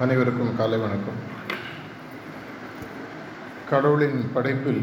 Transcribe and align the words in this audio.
அனைவருக்கும் 0.00 0.56
காலை 0.56 0.78
வணக்கம். 0.78 1.18
கடவுளின் 3.70 4.30
படைப்பில் 4.34 4.80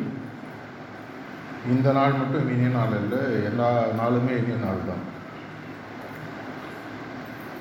இந்த 1.69 1.91
நாள் 1.91 2.13
மட்டும் 2.13 2.49
இனிய 2.49 2.69
நாள் 2.69 2.93
அல்ல 2.93 3.15
எல்லா 3.43 3.69
நாளுமே 3.99 4.33
இனிய 4.37 4.55
நாள் 4.55 4.85
தான் 4.85 5.03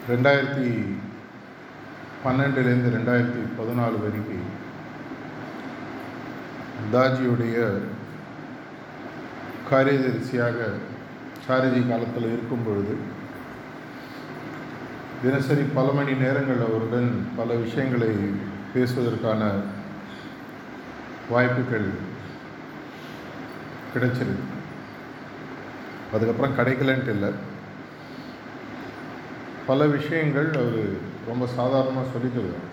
ரெண்டாயிரத்தி 0.09 0.69
பன்னெண்டுலேருந்து 2.25 2.95
ரெண்டாயிரத்தி 2.97 3.43
பதினாலு 3.59 3.99
வரைக்கும் 3.99 4.47
தாஜியுடைய 6.93 7.59
காரியதரிசியாக 9.71 10.59
சாரதி 11.47 11.81
காலத்தில் 11.89 12.33
இருக்கும் 12.33 12.65
பொழுது 12.65 12.95
தினசரி 15.23 15.63
பல 15.75 15.93
மணி 15.93 16.13
நேரங்கள் 16.13 16.67
அவருடன் 16.69 17.29
பல 17.37 17.55
விஷயங்களை 17.55 18.09
பேசுவதற்கான 18.75 19.53
வாய்ப்புகள் 21.31 21.89
கிடைச்சிருக்கு. 23.95 24.45
அதுக்கப்புறம் 26.13 26.59
கிடைக்கலன்ட்டு 26.59 27.09
இல்லை. 27.09 27.31
பல 29.67 29.87
விஷயங்கள் 29.87 30.51
அவர் 30.53 30.97
ரொம்ப 31.27 31.47
சாதாரணமாக 31.47 32.07
சொல்லித்தருவார். 32.09 32.69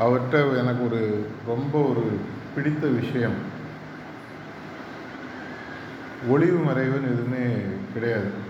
அவர்கிட்ட 0.00 0.58
எனக்கு 0.58 0.84
ஒரு 0.84 1.26
ரொம்ப 1.46 1.80
ஒரு 1.80 2.18
பிடித்த 2.54 2.86
விஷயம். 2.86 3.34
ஒளிவு 6.28 6.70
மறைவுன்னு 6.70 7.12
எதுவுமே 7.12 7.56
கிடையாது. 7.94 8.47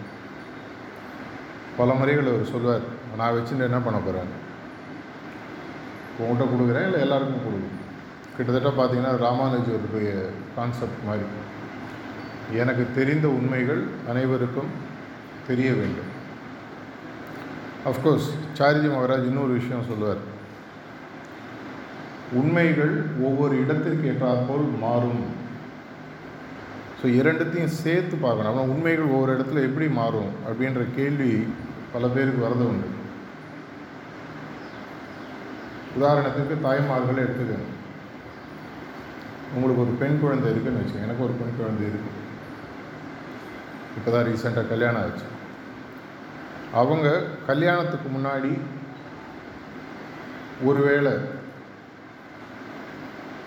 பல 1.78 1.92
முறைகள் 1.98 2.30
அவர் 2.30 2.52
சொல்வார் 2.52 2.84
நான் 3.18 3.34
வச்சுட்டு 3.36 3.68
என்ன 3.68 3.80
பண்ண 3.86 3.98
போகிறேன் 4.06 4.30
உங்கள்கிட்ட 6.20 6.46
கொடுக்குறேன் 6.52 6.86
இல்லை 6.88 7.00
எல்லாருக்கும் 7.06 7.44
கொடுக்குறேன்? 7.46 7.76
கிட்டத்தட்ட 8.36 8.70
பார்த்தீங்கன்னா 8.78 9.12
ராமானுஜருடைய 9.26 10.10
கான்செப்ட் 10.56 11.06
மாதிரி. 11.08 11.26
எனக்கு 12.62 12.84
தெரிந்த 12.98 13.26
உண்மைகள் 13.38 13.82
அனைவருக்கும் 14.10 14.70
தெரிய 15.48 15.70
வேண்டும். 15.80 16.10
அஃப்கோர்ஸ் 17.90 18.28
சாரிஜி 18.58 18.88
மகராஜ் 18.94 19.28
இன்னொரு 19.30 19.52
விஷயம் 19.58 19.88
சொல்லுவார். 19.90 20.22
உண்மைகள் 22.40 22.94
ஒவ்வொரு 23.26 23.54
இடத்திற்கு 23.62 24.08
ஏற்றாற்போல் 24.12 24.66
மாறும். 24.84 25.22
ஸோ 27.00 27.06
இரண்டுத்தையும் 27.20 27.76
சேர்த்து 27.82 28.14
பார்க்கணும். 28.16 28.50
ஆனால் 28.52 28.70
உண்மைகள் 28.74 29.12
ஒவ்வொரு 29.14 29.30
இடத்துல 29.36 29.64
எப்படி 29.68 29.88
மாறும் 30.00 30.30
அப்படின்ற 30.48 30.82
கேள்வி 30.98 31.32
பல 31.92 32.06
பேருக்கு 32.06 32.46
வரது 32.46 32.66
உண்டு. 32.66 32.86
உதாரணத்துக்கு 36.00 36.66
தாய்மார்களை 36.66 37.22
எடுத்துக்கணும் 37.22 37.76
உங்களுக்கு 39.54 39.82
ஒரு 39.82 39.96
பெண் 39.98 40.20
குழந்தை 40.20 40.50
இருக்குன்னு 40.50 40.80
வச்சுக்கோங்க. 40.80 41.02
எனக்கு 41.02 41.24
ஒரு 41.24 41.32
பெண் 41.32 41.56
குழந்தை 41.56 41.86
இருக்கு. 41.86 42.10
இப்போ 43.96 44.10
தான் 44.10 44.24
ரீசெண்டாக 44.24 44.68
கல்யாணம் 44.68 45.02
ஆச்சு. 45.02 45.24
அவங்க 46.72 47.24
கல்யாணத்துக்கு 47.46 48.08
முன்னாடி 48.18 48.60
ஒருவேளை 50.64 51.12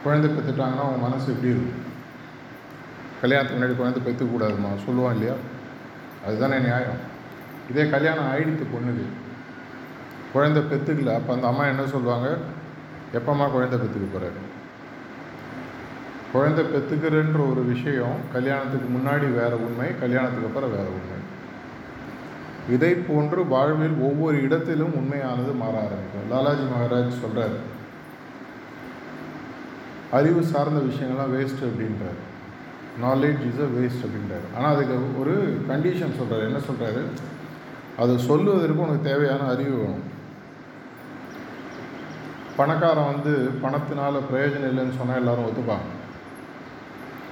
குழந்தை 0.03 0.31
பெற்றுட்டாங்கன்னா 0.31 0.84
அவங்க 0.84 0.97
மனசு 0.97 1.31
எப்படி 1.31 1.47
இருக்கும்? 1.47 1.89
கல்யாணத்துக்கு 3.22 3.66
முன்னாடி 3.66 3.75
குழந்தை 3.75 4.02
பெற்றுக்கூடாதுமா 4.03 4.89
சொல்லுவான் 4.89 5.12
இல்லையா? 5.12 5.34
அதுதானே 6.25 6.58
நியாயம். 6.58 7.11
இதே 7.72 7.83
கல்யாணம் 7.95 8.30
ஆயிடுத்து 8.31 8.66
பொண்ணுக்கு. 8.75 9.08
குழந்தை 10.33 10.61
பெற்றுக்கல 10.72 11.14
அப்போ 11.19 11.31
அந்த 11.36 11.47
அம்மா 11.52 11.64
என்ன 11.72 11.83
சொல்லுவாங்க? 11.94 12.30
எப்பம்மா 13.17 13.45
குழந்தை 13.55 13.78
பெற்றுக்க 13.80 14.08
போகிறாரு 14.11 14.39
குழந்தை 16.34 16.63
பெற்றுக்கிறன்ற 16.73 17.40
ஒரு 17.51 17.62
விஷயம் 17.72 18.19
கல்யாணத்துக்கு 18.34 18.88
முன்னாடி 18.97 19.28
வேறு 19.40 19.57
உண்மை 19.66 19.88
கல்யாணத்துக்கு 20.03 20.50
அப்புறம் 20.50 20.75
வேறு 20.75 20.91
உண்மை. 20.97 21.18
இதை 22.75 22.91
போன்று 23.07 23.41
வாழ்வில் 23.53 23.97
ஒவ்வொரு 24.07 24.38
இடத்திலும் 24.46 24.96
உண்மையானது 25.00 25.53
மாற 25.62 25.73
ஆரம்பிக்கும். 25.85 26.29
லாலாஜி 26.31 26.66
மகாராஜ் 26.73 27.22
சொல்கிறார் 27.23 27.57
அறிவு 30.17 30.41
சார்ந்த 30.51 30.79
விஷயங்கள்லாம் 30.88 31.34
வேஸ்ட் 31.35 31.66
அப்படின்றார். 31.67 32.19
நாலேஜ் 33.06 33.44
இஸ் 33.50 33.62
அ 33.66 33.69
வேஸ்ட் 33.78 34.06
அப்படின்றார். 34.06 34.47
ஆனால் 34.56 34.73
அதுக்கு 34.75 34.96
ஒரு 35.22 35.35
கண்டிஷன் 35.69 36.17
சொல்கிறார் 36.19 36.47
என்ன 36.50 36.62
சொல்கிறாரு 36.69 37.03
அது 37.97 38.19
சொல்லுவதற்கு 38.19 38.81
உனக்கு 38.81 39.02
தேவையான 39.02 39.44
அறிவு 39.44 39.78
வேணும். 39.78 40.09
பணக்காரன் 42.56 43.12
வந்து 43.13 43.34
பணத்தினால 43.63 44.22
பிரயோஜனம் 44.31 44.69
இல்லைன்னு 44.72 44.97
சொன்னால் 44.97 45.16
எல்லாரும் 45.16 45.46
ஒத்துப்பாங்க. 45.46 45.90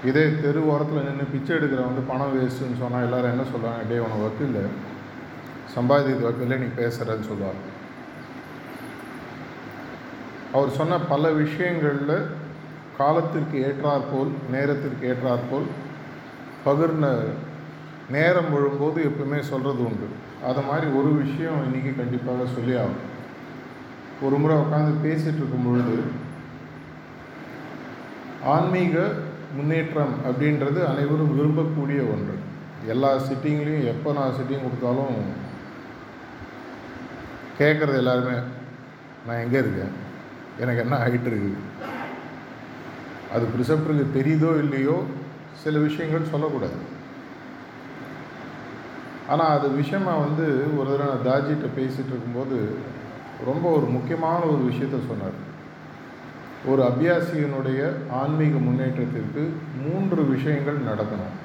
இதே 0.05 0.39
தெரு 0.41 0.59
ஓரத்தில் 0.65 1.05
நின்று 1.07 1.25
பிச்சை 1.31 1.57
எடுக்கிற 1.57 1.81
வந்து 1.85 2.01
பணம் 2.01 2.35
வேஸ்ட்டுன்னு 2.35 2.79
சொன்னால் 2.79 3.03
எல்லோரும் 3.03 3.31
என்ன 3.31 3.43
சொல்லுவாங்க 3.51 3.83
டே 3.89 3.97
உனக்கு 3.97 4.25
ஒர்க்கு 4.27 4.47
இல்லை. 4.49 4.63
சம்பாதிக்கிறது 5.75 6.27
ஒர்க்கு 6.29 6.41
இல்லை 6.41 6.57
நீ 6.57 6.65
பேசுகிறன்னு 6.65 7.29
சொல்லுவார் 7.31 7.59
அவர் 10.53 10.69
சொன்ன 10.69 10.99
பல 10.99 11.31
விஷயங்களில் 11.31 12.29
காலத்திற்கு 12.97 13.57
ஏற்றாற்போல் 13.67 14.31
நேரத்திற்கு 14.51 15.03
ஏற்றாற்போல் 15.11 15.67
பகிர்ந்த 16.65 17.23
நேரம் 18.09 18.53
விழும்போது 18.53 19.03
எப்பவுமே 19.03 19.39
சொல்கிறது 19.39 19.85
உண்டு. 19.85 20.07
அது 20.47 20.61
மாதிரி 20.61 20.87
ஒரு 20.87 21.09
விஷயம் 21.11 21.63
இன்றைக்கி 21.67 21.95
கண்டிப்பாக 21.95 22.45
சொல்லி 22.55 22.75
ஆகும் 22.75 23.07
ஒரு 24.21 24.37
முறை 24.37 24.57
உட்காந்து 24.57 24.93
பேசிகிட்டு 25.05 25.41
இருக்கும் 25.41 25.65
பொழுது 25.65 25.97
ஆன்மீக 28.43 29.11
முன்னேற்றம் 29.55 30.13
அப்படின்றது 30.25 30.79
அனைவரும் 30.85 31.33
விரும்பக்கூடிய 31.39 32.01
ஒன்று. 32.13 32.35
எல்லா 32.87 33.15
சிட்டிங்லேயும் 33.15 33.87
எப்போ 33.93 34.13
நான் 34.13 34.35
சிட்டிங் 34.37 34.65
கொடுத்தாலும் 34.65 35.15
கேட்குறது 37.59 37.95
எல்லாருமே 37.95 38.37
நான் 39.27 39.41
எங்கே 39.45 39.57
இருக்கேன்? 39.57 39.95
எனக்கு 40.59 40.81
என்ன 40.81 40.97
ஆகிட்டு 40.97 41.29
இருக்குது 41.31 41.57
அது 43.33 43.45
ப்ரிசப்டருக்கு 43.53 44.05
தெரியுதோ 44.17 44.57
இல்லையோ? 44.63 45.03
சில 45.63 45.79
விஷயங்கள் 45.79 46.31
சொல்லக்கூடாது. 46.31 46.77
ஆனால் 49.31 49.53
அது 49.57 49.67
விஷயமாக 49.81 50.23
வந்து 50.25 50.45
ஒரு 50.77 50.87
தடவை 50.91 51.09
நான் 51.11 51.27
தாஜிகிட்ட 51.27 51.67
பேசிகிட்டு 51.79 52.11
இருக்கும்போது 52.13 52.57
ரொம்ப 53.49 53.65
ஒரு 53.77 53.87
முக்கியமான 53.95 54.39
ஒரு 54.53 54.61
விஷயத்த 54.69 54.97
சொன்னார். 55.09 55.37
ஒரு 56.71 56.81
அபியாசியினுடைய 56.87 57.81
ஆன்மீக 58.21 58.55
முன்னேற்றத்திற்கு 58.67 59.43
மூன்று 59.83 60.21
விஷயங்கள் 60.33 60.87
நடக்கணும். 60.89 61.35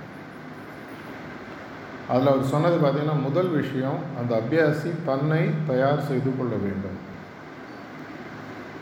அதில் 2.12 2.32
அவர் 2.32 2.50
சொன்னது 2.54 2.76
பார்த்திங்கன்னா 2.80 3.18
முதல் 3.26 3.50
விஷயம் 3.60 4.00
அந்த 4.20 4.32
அபியாசி 4.40 4.90
தன்னை 5.10 5.42
தயார் 5.70 6.06
செய்து 6.08 6.30
கொள்ள 6.38 6.54
வேண்டும். 6.64 6.98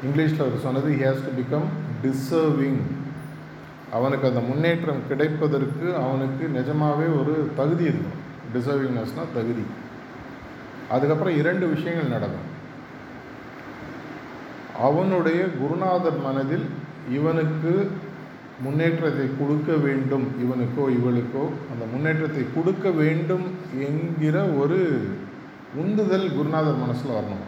இங்கிலீஷில் 0.06 0.44
அவர் 0.46 0.64
சொன்னது 0.66 0.88
he 0.94 1.02
has 1.06 1.26
to 1.26 1.32
become 1.40 1.68
deserving 2.04 2.82
அவனுக்கு 3.96 4.26
அந்த 4.30 4.42
முன்னேற்றம் 4.48 5.06
கிடைப்பதற்கு 5.10 5.86
அவனுக்கு 6.04 6.44
நிஜமாகவே 6.58 7.06
ஒரு 7.20 7.34
தகுதி 7.60 7.84
இருக்கும் 7.92 8.21
டிசர்விங்னஸ்னால் 8.54 9.34
தகுதி. 9.34 9.64
அதுக்கப்புறம் 10.94 11.38
இரண்டு 11.42 11.66
விஷயங்கள் 11.74 12.14
நடக்கும். 12.14 12.48
அவனுடைய 14.86 15.40
குருநாதர் 15.60 16.18
மனதில் 16.26 16.66
இவனுக்கு 17.10 17.72
முன்னேற்றத்தை 18.64 19.26
கொடுக்க 19.38 19.72
வேண்டும். 19.86 20.26
இவனுக்கோ 20.44 20.84
இவளுக்கோ 20.98 21.44
அந்த 21.72 21.84
முன்னேற்றத்தை 21.92 22.44
கொடுக்க 22.56 22.90
வேண்டும் 23.00 23.46
என்கிற 23.86 24.36
ஒரு 24.60 24.78
உந்துதல் 25.82 26.28
குருநாதர் 26.36 26.82
மனசில் 26.84 27.16
வரணும். 27.18 27.44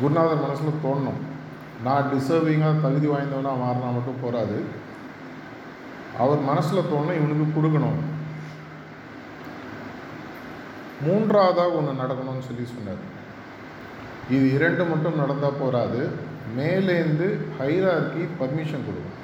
குருநாதர் 0.00 0.44
மனசில் 0.44 0.82
தோணணும். 0.84 1.20
நான் 1.86 2.10
டிசர்விங்காக 2.12 2.80
தகுதி 2.84 3.06
வாய்ந்தவனாக 3.06 3.62
மாறினா 3.64 3.88
மட்டும் 3.96 4.22
போகாது 4.22 4.58
அவர் 6.22 6.40
மனசில் 6.50 6.88
தோணும் 6.92 7.18
இவனுக்கு 7.18 7.46
கொடுக்கணும். 7.56 7.98
மூன்றாவதாக 11.06 11.76
ஒன்று 11.78 12.00
நடக்கணும்னு 12.02 12.46
சொல்லி 12.48 12.64
சொன்னார். 12.74 13.02
இது 14.36 14.46
இரண்டு 14.56 14.84
மட்டும் 14.84 15.20
நடந்தால் 15.22 15.60
போகாது 15.60 16.00
மேலேந்து 16.58 17.28
ஹைரார்கி 17.58 18.24
பர்மிஷன் 18.40 18.86
கொடுக்கும். 18.86 19.16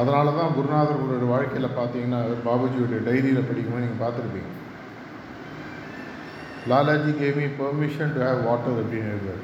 அதனால 0.00 0.32
தான் 0.38 0.54
குருநாதர்களுடைய 0.56 1.28
வாழ்க்கையில் 1.34 1.76
பார்த்தீங்கன்னா 1.78 2.20
பாபுஜியோடைய 2.48 3.00
டைரியில் 3.08 3.48
படிக்கும்போது 3.48 3.84
நீங்கள் 3.84 4.02
பார்த்துருப்பீங்க. 4.02 4.52
Lalaji 6.70 7.12
give me 7.22 7.46
permission 7.62 8.14
to 8.14 8.20
have 8.26 8.46
water 8.48 8.80
அப்படின்னு 8.82 9.12
எழுதுவார். 9.14 9.42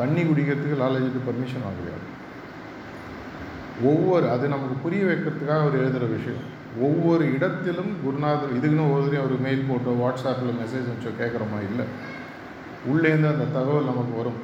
தண்ணி 0.00 0.22
குடிக்கிறதுக்கு 0.22 0.80
லாலாஜிக்கு 0.82 1.20
பர்மிஷன் 1.28 1.66
வாங்குறாரு 1.68 2.06
ஒவ்வொரு 3.88 4.30
அது 4.30 4.48
நமக்கு 4.48 4.76
புரிய 4.84 5.02
வைக்கிறதுக்காக 5.04 5.60
அவர் 5.64 5.78
எழுதுகிற 5.80 6.06
விஷயம். 6.16 6.42
ஒவ்வொரு 6.86 7.24
இடத்திலும் 7.34 7.92
குருநாதர் 8.04 8.56
இதுக்குன்னு 8.58 8.92
ஒரு 8.94 9.18
அவர் 9.22 9.34
மெயில் 9.46 9.68
போட்டோ 9.68 9.92
வாட்ஸ்அப்பில் 10.02 10.58
மெசேஜ் 10.62 10.90
வச்சோ 10.90 11.12
கேட்குறோமா 11.20 11.58
இல்லை. 11.70 11.86
உள்ளேருந்து 12.90 13.32
அந்த 13.32 13.46
தகவல் 13.56 13.90
நமக்கு 13.90 14.14
வரும். 14.16 14.38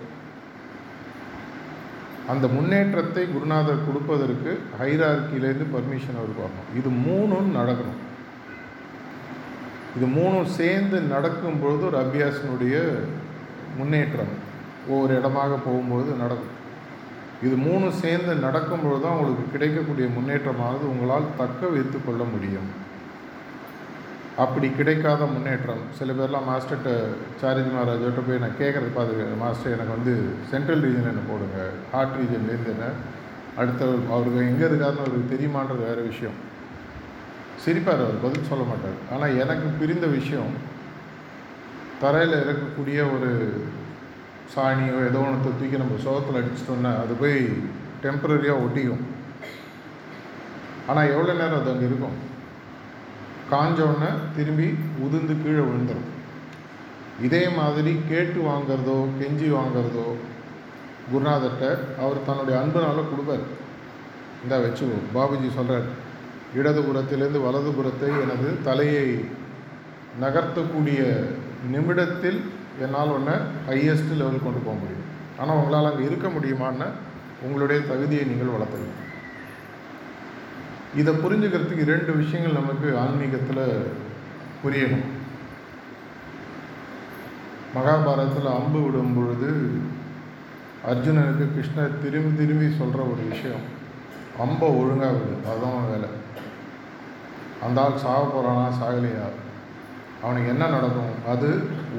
அந்த 2.33 2.47
முன்னேற்றத்தை 2.57 3.25
குருநாதர் 3.35 3.87
கொடுப்பதற்கு 3.87 4.53
ஹைரார்கிலேருந்து 4.81 5.67
பர்மிஷன் 5.75 6.19
அவருக்கு 6.21 6.45
வரணும் 6.45 6.71
இது 6.79 6.89
மூணும் 7.07 7.51
நடக்கணும். 7.59 8.01
இது 9.97 10.07
மூணும் 10.07 10.51
சேர்ந்து 10.59 11.01
நடக்கும் 11.01 11.61
பொழுது 11.61 11.87
ஒரு 11.87 11.99
அபியாசனுடைய 12.05 12.77
முன்னேற்றம் 13.79 14.35
ஒவ்வொரு 14.89 15.13
இடமாக 15.19 15.55
போகும்போது 15.67 16.11
நடக்கும். 16.23 16.55
இது 17.45 17.55
மூணும் 17.67 18.01
சேர்ந்து 18.03 18.35
நடக்கும்பொழுது 18.47 19.03
தான் 19.03 19.17
உங்களுக்கு 19.17 19.53
கிடைக்கக்கூடிய 19.55 20.07
முன்னேற்றமானது 20.17 20.85
உங்களால் 20.93 21.33
தக்க 21.41 21.67
வைத்து 21.75 21.99
கொள்ள 22.05 22.23
முடியும். 22.35 22.69
அப்படி 24.45 24.69
கிடைக்காத 24.79 25.27
முன்னேற்றம். 25.27 25.83
சில 25.99 26.13
பேர்லாம் 26.19 26.49
மாஸ்டர்கிட்ட 26.51 26.91
சாரிஜி 27.41 27.71
மகாராஜோட்ட 27.75 28.23
போய் 28.27 28.43
நான் 28.45 28.59
கேட்குறது 28.63 28.91
பார்த்துருக்கேன் 28.97 29.43
மாஸ்டர் 29.45 29.75
எனக்கு 29.77 29.97
வந்து 29.97 30.15
சென்ட்ரல் 30.51 30.85
ரீஜன் 30.87 31.11
என்ன 31.13 31.23
போடுங்க 31.29 31.59
ஹார்ட் 31.93 32.19
ரீஜன்லேருந்து 32.21 32.73
என்ன? 32.75 32.89
அடுத்த 33.61 33.85
அவருக்கு 34.15 34.41
எங்கே 34.49 34.67
இருக்காருன்னு 34.69 35.05
அவருக்கு 35.05 35.33
தெரியுமான்றது 35.35 35.83
வேறு 35.89 36.03
விஷயம். 36.13 36.37
சிரிப்பார் 37.65 38.05
அவர் 38.07 38.25
பதில் 38.25 38.49
சொல்ல 38.51 38.65
மாட்டார். 38.71 38.99
ஆனால் 39.15 39.37
எனக்கு 39.43 39.69
பிரிந்த 39.81 40.07
விஷயம் 40.19 40.55
தரையில் 42.01 42.43
இருக்கக்கூடிய 42.43 42.99
ஒரு 43.15 43.31
சாணியோ 44.55 44.97
ஏதோ 45.09 45.21
ஒன்று 45.29 45.51
தூக்கி 45.59 45.77
நம்ம 45.83 45.99
சோகத்தில் 46.05 46.39
அடிச்சிட்டோன்னா 46.41 46.93
அது 47.03 47.15
போய் 47.23 47.37
டெம்பரரியாக 48.03 48.63
ஒட்டிக்கும். 48.65 49.05
ஆனால் 50.91 51.11
எவ்வளோ 51.15 51.33
நேரம் 51.41 51.61
அது 51.61 51.73
அங்கே 51.73 51.87
இருக்கும்? 51.91 52.17
காஞ்சோடனே 53.53 54.11
திரும்பி 54.37 54.69
உதிர்ந்து 55.05 55.35
கீழே 55.43 55.63
விழுந்துடும் 55.67 56.09
இதே 57.27 57.43
மாதிரி 57.59 57.93
கேட்டு 58.11 58.39
வாங்கிறதோ 58.49 58.97
கெஞ்சி 59.19 59.49
வாங்கிறதோ 59.57 60.07
குருநாதர்கிட்ட 61.11 61.67
அவர் 62.05 62.27
தன்னுடைய 62.29 62.57
அன்புனால் 62.61 63.11
கொடுப்பார். 63.13 63.45
இந்தா 64.43 64.57
வச்சுக்கோ 64.65 64.99
பாபுஜி 65.15 65.49
சொல்கிறார் 65.59 65.87
இடதுபுறத்திலிருந்து 66.59 67.41
வலதுபுறத்தை 67.47 68.11
எனது 68.25 68.49
தலையை 68.69 69.07
நகர்த்தக்கூடிய 70.23 71.01
நிமிடத்தில் 71.73 72.39
என்னால் 72.85 73.15
ஒன்று 73.17 73.35
ஹையஸ்ட் 73.69 74.17
லெவல் 74.21 74.45
கொண்டு 74.47 74.61
போக 74.67 74.77
முடியும். 74.81 75.05
ஆனால் 75.41 75.59
உங்களால் 75.61 75.91
அங்கே 75.91 76.07
இருக்க 76.09 76.29
முடியுமான்னு 76.37 76.89
உங்களுடைய 77.47 77.79
தகுதியை 77.91 78.25
நீங்கள் 78.31 78.55
வளர்த்துக்கணும் 78.55 79.03
இதை 81.01 81.13
புரிஞ்சுக்கிறதுக்கு 81.23 81.87
இரண்டு 81.87 82.13
விஷயங்கள் 82.21 82.59
நமக்கு 82.61 82.89
ஆன்மீகத்தில் 83.03 83.65
புரியணும். 84.63 85.07
மகாபாரதத்தில் 87.77 88.51
அம்பு 88.59 88.79
விடும் 88.85 89.15
பொழுது 89.17 89.51
அர்ஜுனனுக்கு 90.91 91.47
கிருஷ்ணர் 91.55 92.01
திரும்பி 92.05 92.33
திரும்பி 92.41 92.67
சொல்கிற 92.79 93.01
ஒரு 93.13 93.23
விஷயம் 93.33 93.65
அம்பை 94.45 94.69
ஒழுங்காக 94.81 95.17
விடு 95.19 95.35
அதுதான் 95.51 95.91
வேலை. 95.91 96.09
அந்த 97.67 97.81
ஆள் 97.83 98.03
சாக 98.05 98.23
போகிறானா 98.25 98.67
சாகலையா? 98.81 99.27
அவனுக்கு 100.23 100.53
என்ன 100.55 100.65
நடக்கும்? 100.75 101.15
அது 101.33 101.49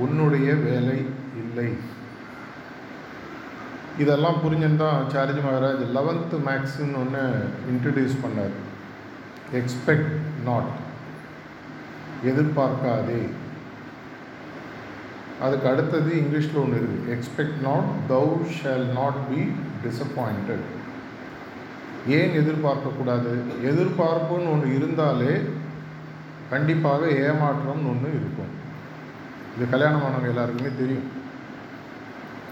உன்னுடைய 0.03 0.49
வேலை 0.67 0.97
இல்லை. 1.43 1.69
இதெல்லாம் 4.03 4.41
புரிஞ்சுன்னு 4.43 4.81
தான் 4.83 5.07
சார்ஜி 5.13 5.41
மகாராஜ் 5.45 5.83
லெவன்த்து 5.97 6.37
மேக்ஸுன்னு 6.47 6.99
ஒன்று 7.03 7.23
இன்ட்ரடியூஸ் 7.71 8.21
பண்ணார். 8.23 8.55
எக்ஸ்பெக்ட் 9.59 10.15
நாட் 10.47 10.71
எதிர்பார்க்காதே. 12.31 13.21
அதுக்கு 15.45 15.69
அடுத்தது 15.71 16.11
இங்கிலீஷில் 16.21 16.61
ஒன்று 16.63 16.81
இருக்குது 16.81 17.15
expect 17.15 17.59
not 17.67 17.89
thou 18.11 18.25
shall 18.59 18.85
not 18.99 19.19
be 19.29 19.41
disappointed 19.85 20.65
ஏன் 22.17 22.35
எதிர்பார்க்கக்கூடாது 22.41 23.31
எதிர்பார்ப்புன்னு 23.71 24.51
ஒன்று 24.53 24.75
இருந்தாலே 24.75 25.33
கண்டிப்பாக 26.53 27.05
ஏமாற்றம்னு 27.27 27.91
ஒன்று 27.93 28.09
இருக்கும். 28.19 28.53
இது 29.57 29.69
கல்யாணம் 29.69 30.01
பண்ணவங்க 30.01 30.27
எல்லாருக்குமே 30.27 30.69
தெரியும். 30.77 31.07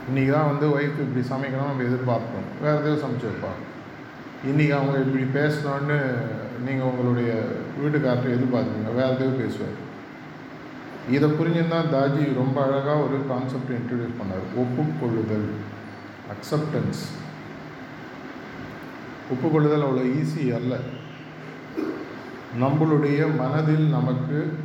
இன்றைக்கி 0.10 0.31
தான் 0.31 0.46
வந்து 0.46 0.68
ஒய்ஃப் 0.68 1.00
இப்படி 1.00 1.28
சமைக்கணும் 1.28 1.66
நம்ம 1.66 1.84
எதிர்பார்ப்போம். 1.84 2.48
வேறு 2.62 2.78
எதுவும் 2.78 3.02
சமைச்சு 3.02 3.25
வைப்பாங்க 3.28 3.63
இன்றைக்கி 4.48 4.69
அவங்க 4.69 4.98
இப்படி 5.00 5.24
பேசணும்னு 5.24 6.00
நீங்கள் 6.66 6.88
உங்களுடைய 6.88 7.44
வீட்டுக்கார்ட்ட 7.81 8.28
எதிர்பார்க்குறீங்க. 8.36 8.96
வேறு 8.96 9.16
எதுவும் 9.16 9.38
பேசுவார். 9.38 9.84
இதை 11.12 11.31
புரிஞ்சுதான் 11.31 11.94
தாஜி 11.96 12.34
ரொம்ப 12.34 12.63
அழகாக 12.63 13.00
ஒரு 13.00 13.18
கான்செப்ட் 13.28 13.72
இன்ட்ரடியூஸ் 13.72 14.19
பண்ணார். 14.19 14.46
ஒப்புக்கொள்ளுதல் 14.56 15.50
அக்செப்டன்ஸ் 16.34 17.01
ஒப்புக்கொள்ளுதல் 19.34 19.84
அவ்வளோ 19.84 20.06
ஈஸி 20.16 20.56
அல்ல. 20.56 20.75
நம்மளுடைய 22.62 23.36
மனதில் 23.38 23.90
நமக்கு 23.90 24.58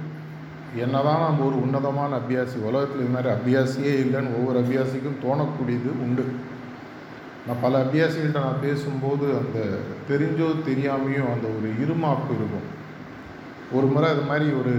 என்னதான் 0.77 1.21
நம்ம 1.21 1.45
ஒரு 1.45 1.63
உன்னதமான 1.63 2.19
அபியாசி 2.19 2.57
உலகத்தில் 2.69 3.01
இது 3.01 3.15
மாதிரி 3.15 3.31
அபியாசியே 3.37 3.93
இல்லைன்னு 4.03 4.37
ஒவ்வொரு 4.39 4.59
அபியாசிக்கும் 4.61 5.21
தோணக்கூடியது 5.25 5.91
உண்டு. 6.05 6.25
நான் 7.47 7.63
பல 7.63 7.85
அபியாசிகள்கிட்ட 7.85 8.41
நான் 8.47 8.63
பேசும்போது 8.63 9.27
அந்த 9.39 9.59
தெரிஞ்சோ 10.11 10.49
தெரியாமையோ 10.69 11.25
அந்த 11.35 11.47
ஒரு 11.57 11.69
இருமாப்பு 11.83 12.33
இருக்கும். 12.39 12.69
ஒரு 13.73 13.87
முறை 13.87 14.11
அது 14.11 14.23
மாதிரி 14.23 14.51
ஒரு 14.53 14.75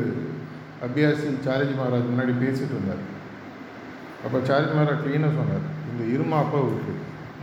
அபியாசி 0.85 1.27
சாரஜி 1.45 1.73
மகாராஜ் 1.79 2.11
முன்னாடி 2.11 2.33
பேசிகிட்டு 2.43 2.75
இருந்தார். 2.77 3.03
அப்போ 4.25 4.37
சாரஜி 4.37 4.73
மகாராஜ் 4.77 5.03
க்ளீனாக 5.05 5.39
சொன்னார் 5.39 5.65
இந்த 5.91 6.03
இருமாப்பை 6.15 6.59
இருக்கு 6.67 6.93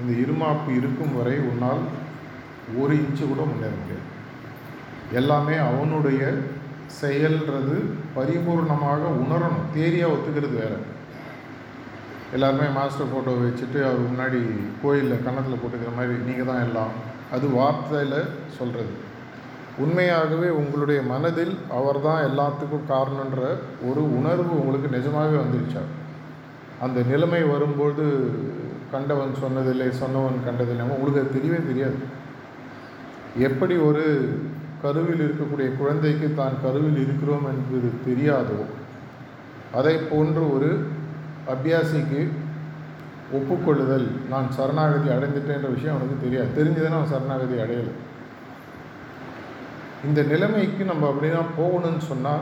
இந்த 0.00 0.12
இருமாப்பு 0.25 0.71
இருக்கும் 0.77 1.17
வரை 1.17 1.39
உன்னால் 1.39 1.83
ஒரு 2.79 2.95
இன்ச்சு 2.95 3.25
கூட 3.29 3.43
முன்னேற 3.43 3.75
முடியாது. 3.81 4.06
எல்லாமே 5.12 5.56
அவனுடைய 5.56 6.23
செயல்றது 7.00 7.76
பரிபூர்ணமாக 8.17 9.02
உணரணும். 9.23 9.69
தேரியாக 9.76 10.14
ஒத்துக்கிறது 10.14 10.56
வேறு. 10.62 10.79
எல்லாருமே 12.37 12.67
மாஸ்டர் 12.79 13.11
ஃபோட்டோ 13.11 13.35
வச்சுட்டு 13.43 13.79
அவர் 13.88 14.00
முன்னாடி 14.08 14.40
கோயிலில் 14.82 15.25
கன்னத்தில் 15.26 15.61
போட்டுக்கிற 15.61 15.93
மாதிரி 15.99 16.17
நீங்கள் 16.29 16.50
தான் 16.50 16.64
எல்லாம். 16.67 16.94
அது 17.37 17.46
வார்த்தையில் 17.58 18.19
சொல்கிறது 18.58 18.94
உண்மையாகவே 19.85 20.49
உங்களுடைய 20.61 21.00
மனதில் 21.12 21.55
அவர் 21.79 21.99
தான் 22.06 22.25
எல்லாத்துக்கும் 22.29 22.88
காரணன்ற 22.93 23.40
ஒரு 23.88 24.02
உணர்வு 24.19 24.52
உங்களுக்கு 24.61 24.88
நிஜமாகவே 24.97 25.37
வந்துருச்சார் 25.42 25.90
அந்த 26.87 26.99
நிலைமை 27.11 27.42
வரும்போது 27.52 28.04
கண்டவன் 28.95 29.35
சொன்னதில்லை 29.42 29.88
சொன்னவன் 30.02 30.38
கண்டதில்லை 30.47 30.85
உங்களுக்கு 30.95 31.23
அது 31.23 31.37
தெரியவே 31.37 31.61
தெரியாது. 31.71 31.99
எப்படி 33.49 33.75
ஒரு 33.88 34.04
கருவில் 34.82 35.23
இருக்கக்கூடிய 35.30 35.76
குழந்தைக்கு 35.76 36.35
தான் 36.35 36.61
கருவில் 36.62 37.00
இருக்கிறோம் 37.02 37.47
என்பது 37.47 37.88
தெரியாதோ? 38.08 38.61
அதை 39.73 39.97
போன்று 39.97 40.54
ஒரு 40.54 40.87
அபியாசிக்கு 41.49 42.28
ஒப்புக்கொள்ளுதல். 43.32 44.06
நான் 44.28 44.50
சரணாகதி 44.50 45.08
அடைந்துட்டேன்ற 45.08 45.75
விஷயம் 45.75 45.97
அவனுக்கு 45.97 46.23
தெரியாது. 46.23 46.50
தெரிஞ்சதுன்னா 46.58 46.99
அவன் 46.99 47.12
சரணாகதி 47.14 47.56
அடையலை. 47.56 47.94
இந்த 50.06 50.23
நிலைமைக்கு 50.23 50.85
நம்ம 50.85 51.04
அப்படின்னா 51.08 51.42
போகணும்னு 51.58 51.99
சொன்னால் 51.99 52.40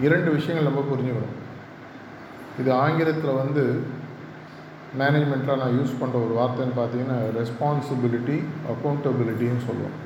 இரண்டு 0.00 0.30
விஷயங்கள் 0.30 0.72
நம்ம 0.72 0.84
புரிஞ்சுக்கணும். 0.90 1.34
இது 2.60 2.72
ஆங்கிலத்தில் 2.72 3.38
வந்து 3.42 3.82
மேனேஜ்மெண்ட்டில் 5.00 5.60
நான் 5.62 5.76
யூஸ் 5.78 5.98
பண்ணுற 6.00 6.16
ஒரு 6.26 6.34
வார்த்தைன்னு 6.40 6.76
பார்த்தீங்கன்னா 6.80 7.18
ரெஸ்பான்சிபிலிட்டி 7.38 8.36
அக்கௌண்டபிலிட்டின்னு 8.72 9.64
சொல்லுவோம். 9.68 9.96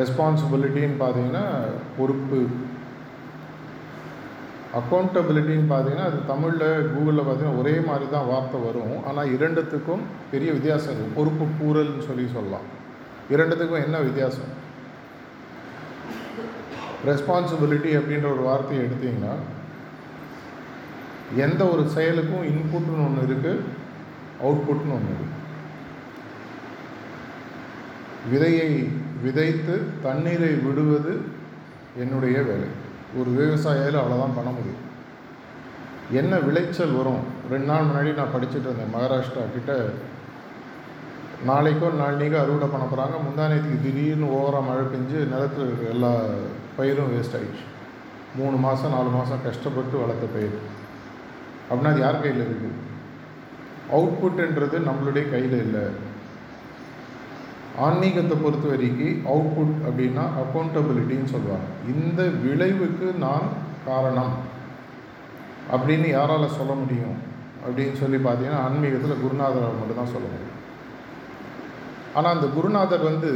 ரெஸ்பான்சிபிலிட்டின்னு 0.00 0.96
பார்த்தீங்கன்னா 1.04 1.44
பொறுப்பு. 1.96 2.40
அக்கௌண்டபிலிட்டின்னு 4.80 5.70
பார்த்தீங்கன்னா 5.72 6.08
அது 6.10 6.18
தமிழில் 6.32 6.68
கூகுளில் 6.92 7.24
பார்த்தீங்கன்னா 7.24 7.60
ஒரே 7.62 7.74
மாதிரி 7.88 8.06
தான் 8.14 8.28
வார்த்தை 8.32 8.58
வரும். 8.68 8.94
ஆனால் 9.08 9.32
இரண்டுத்துக்கும் 9.36 10.04
பெரிய 10.30 10.50
வித்தியாசம் 10.58 10.92
இருக்குது 10.92 11.16
பொறுப்பு 11.18 11.46
கூறல்னு 11.60 12.06
சொல்லி 12.10 12.26
சொல்லலாம். 12.36 12.68
இரண்டுத்துக்கும் 13.34 13.84
என்ன 13.86 13.98
வித்தியாசம்? 14.08 14.52
ரெஸ்பான்சிபிலிட்டி 17.10 17.90
அப்படின்ற 17.98 18.26
ஒரு 18.34 18.42
வார்த்தையை 18.48 18.80
எடுத்திங்கன்னா 18.86 19.34
எந்த 21.44 21.62
ஒரு 21.64 21.82
செயலுக்கும் 21.94 22.48
இன்புட்னு 22.52 23.04
ஒன்று 23.06 23.26
இருக்குது 23.28 23.64
அவுட்புட்னு 24.44 24.96
ஒன்று 24.96 25.14
இருக்குது 25.14 25.40
விதையை 28.32 28.70
விதைத்து 29.22 29.74
தண்ணீரை 30.02 30.52
விடுவது 30.66 31.12
என்னுடைய 32.02 32.36
வேலை. 32.48 32.68
ஒரு 33.18 33.30
விவசாயியில் 33.38 34.00
அவ்வளோதான் 34.00 34.36
பண்ண 34.36 34.50
முடியும். 34.56 34.82
என்ன 36.20 36.38
விளைச்சல் 36.46 36.96
வரும்? 36.98 37.22
ரெண்டு 37.52 37.68
நாள் 37.70 37.88
முன்னாடி 37.88 38.10
நான் 38.18 38.34
படிச்சுட்டு 38.34 38.68
இருந்தேன் 38.68 38.94
மகாராஷ்டிரா. 38.94 39.44
கிட்ட 39.54 39.72
நாளைக்கோ 41.50 41.88
நாளைக்கோ 42.02 42.38
அறுவடை 42.42 42.68
பண்ண 42.72 42.84
போகிறாங்க 42.86 43.16
முந்தானத்துக்கு 43.26 43.78
திடீர்னு 43.84 44.26
ஓவராக 44.36 44.66
மழை 44.68 44.84
பெஞ்சு 44.92 45.18
நிலத்தில் 45.32 45.66
இருக்கிற 45.66 45.90
எல்லா 45.96 46.12
பயிரும் 46.78 47.12
வேஸ்ட் 47.14 47.36
ஆகிடுச்சு 47.38 47.66
மூணு 48.38 48.56
மாதம் 48.66 48.94
நாலு 48.96 49.10
மாதம் 49.18 49.44
கஷ்டப்பட்டு 49.48 49.96
வளர்த்த 50.02 50.26
பயிர். 50.34 50.56
அப்படின்னா 51.68 51.92
அது 51.94 52.04
யார் 52.06 52.22
கையில் 52.24 52.46
இருக்குது 52.46 52.80
அவுட்புட்ன்றது 53.96 54.76
நம்மளுடைய 54.88 55.24
கையில் 55.30 55.56
இல்லை. 55.64 55.84
ஆன்மீகத்தை 57.86 58.36
பொறுத்த 58.42 58.66
வரைக்கும் 58.68 59.18
அவுட்புட் 59.32 59.74
அப்படின்னா 59.88 60.24
அக்கௌண்டபிலிட்டின்னு 60.42 61.32
சொல்லுவாங்க. 61.34 61.68
இந்த 61.94 62.22
விளைவுக்கு 62.44 63.06
நான் 63.26 63.46
காரணம் 63.86 64.34
அப்படின்னு 65.74 66.08
யாரால் 66.08 66.56
சொல்ல 66.58 66.72
முடியும்? 66.72 67.16
அப்படின்னு 67.64 67.96
சொல்லி 68.02 68.18
பார்த்தீங்கன்னா 68.24 68.62
ஆன்மீகத்தில் 68.66 69.22
குருநாதரால் 69.24 69.78
மட்டும்தான் 69.80 70.14
சொல்ல 70.14 70.26
முடியும். 70.32 70.58
ஆனால் 72.14 72.34
அந்த 72.36 72.46
குருநாதர் 72.56 73.08
வந்து 73.10 73.30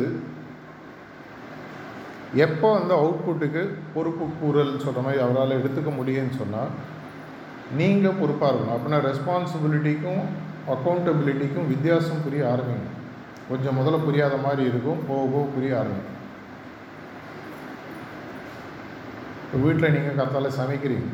எப்போ 2.45 2.69
அந்த 2.79 2.93
அவுட்புட்டுக்கு 3.03 3.63
பொறுப்பு 3.95 4.25
கூறல் 4.41 4.81
சொல்கிற 4.85 5.03
மாதிரி 5.07 5.23
அவரால் 5.25 5.59
எடுத்துக்க 5.59 5.91
முடியும்னு 5.99 6.41
சொன்னால் 6.41 6.73
நீங்கள் 7.75 8.13
பொறுப்பாக 8.21 8.53
இருக்கணும். 8.53 8.77
அப்படின்னா 8.77 8.97
ரெஸ்பான்சிபிலிட்டிக்கும் 8.97 10.23
அக்கௌண்டபிலிட்டிக்கும் 10.69 11.67
வித்தியாசம் 11.67 12.23
புரிய 12.25 12.45
ஆரம்பிங்க 12.47 12.95
கொஞ்சம் 13.49 13.79
முதல்ல 13.79 14.05
புரியாத 14.05 14.37
மாதிரி 14.37 14.63
இருக்கும். 14.63 14.99
போக 15.09 15.27
போக 15.27 15.47
புரிய 15.55 15.79
ஆரம்பிக்கும். 15.79 16.13
இப்போ 19.45 19.59
வீட்டில் 19.59 19.93
நீங்கள் 19.93 20.27
கத்தால 20.27 20.49
சமைக்கிறீங்க. 20.49 21.09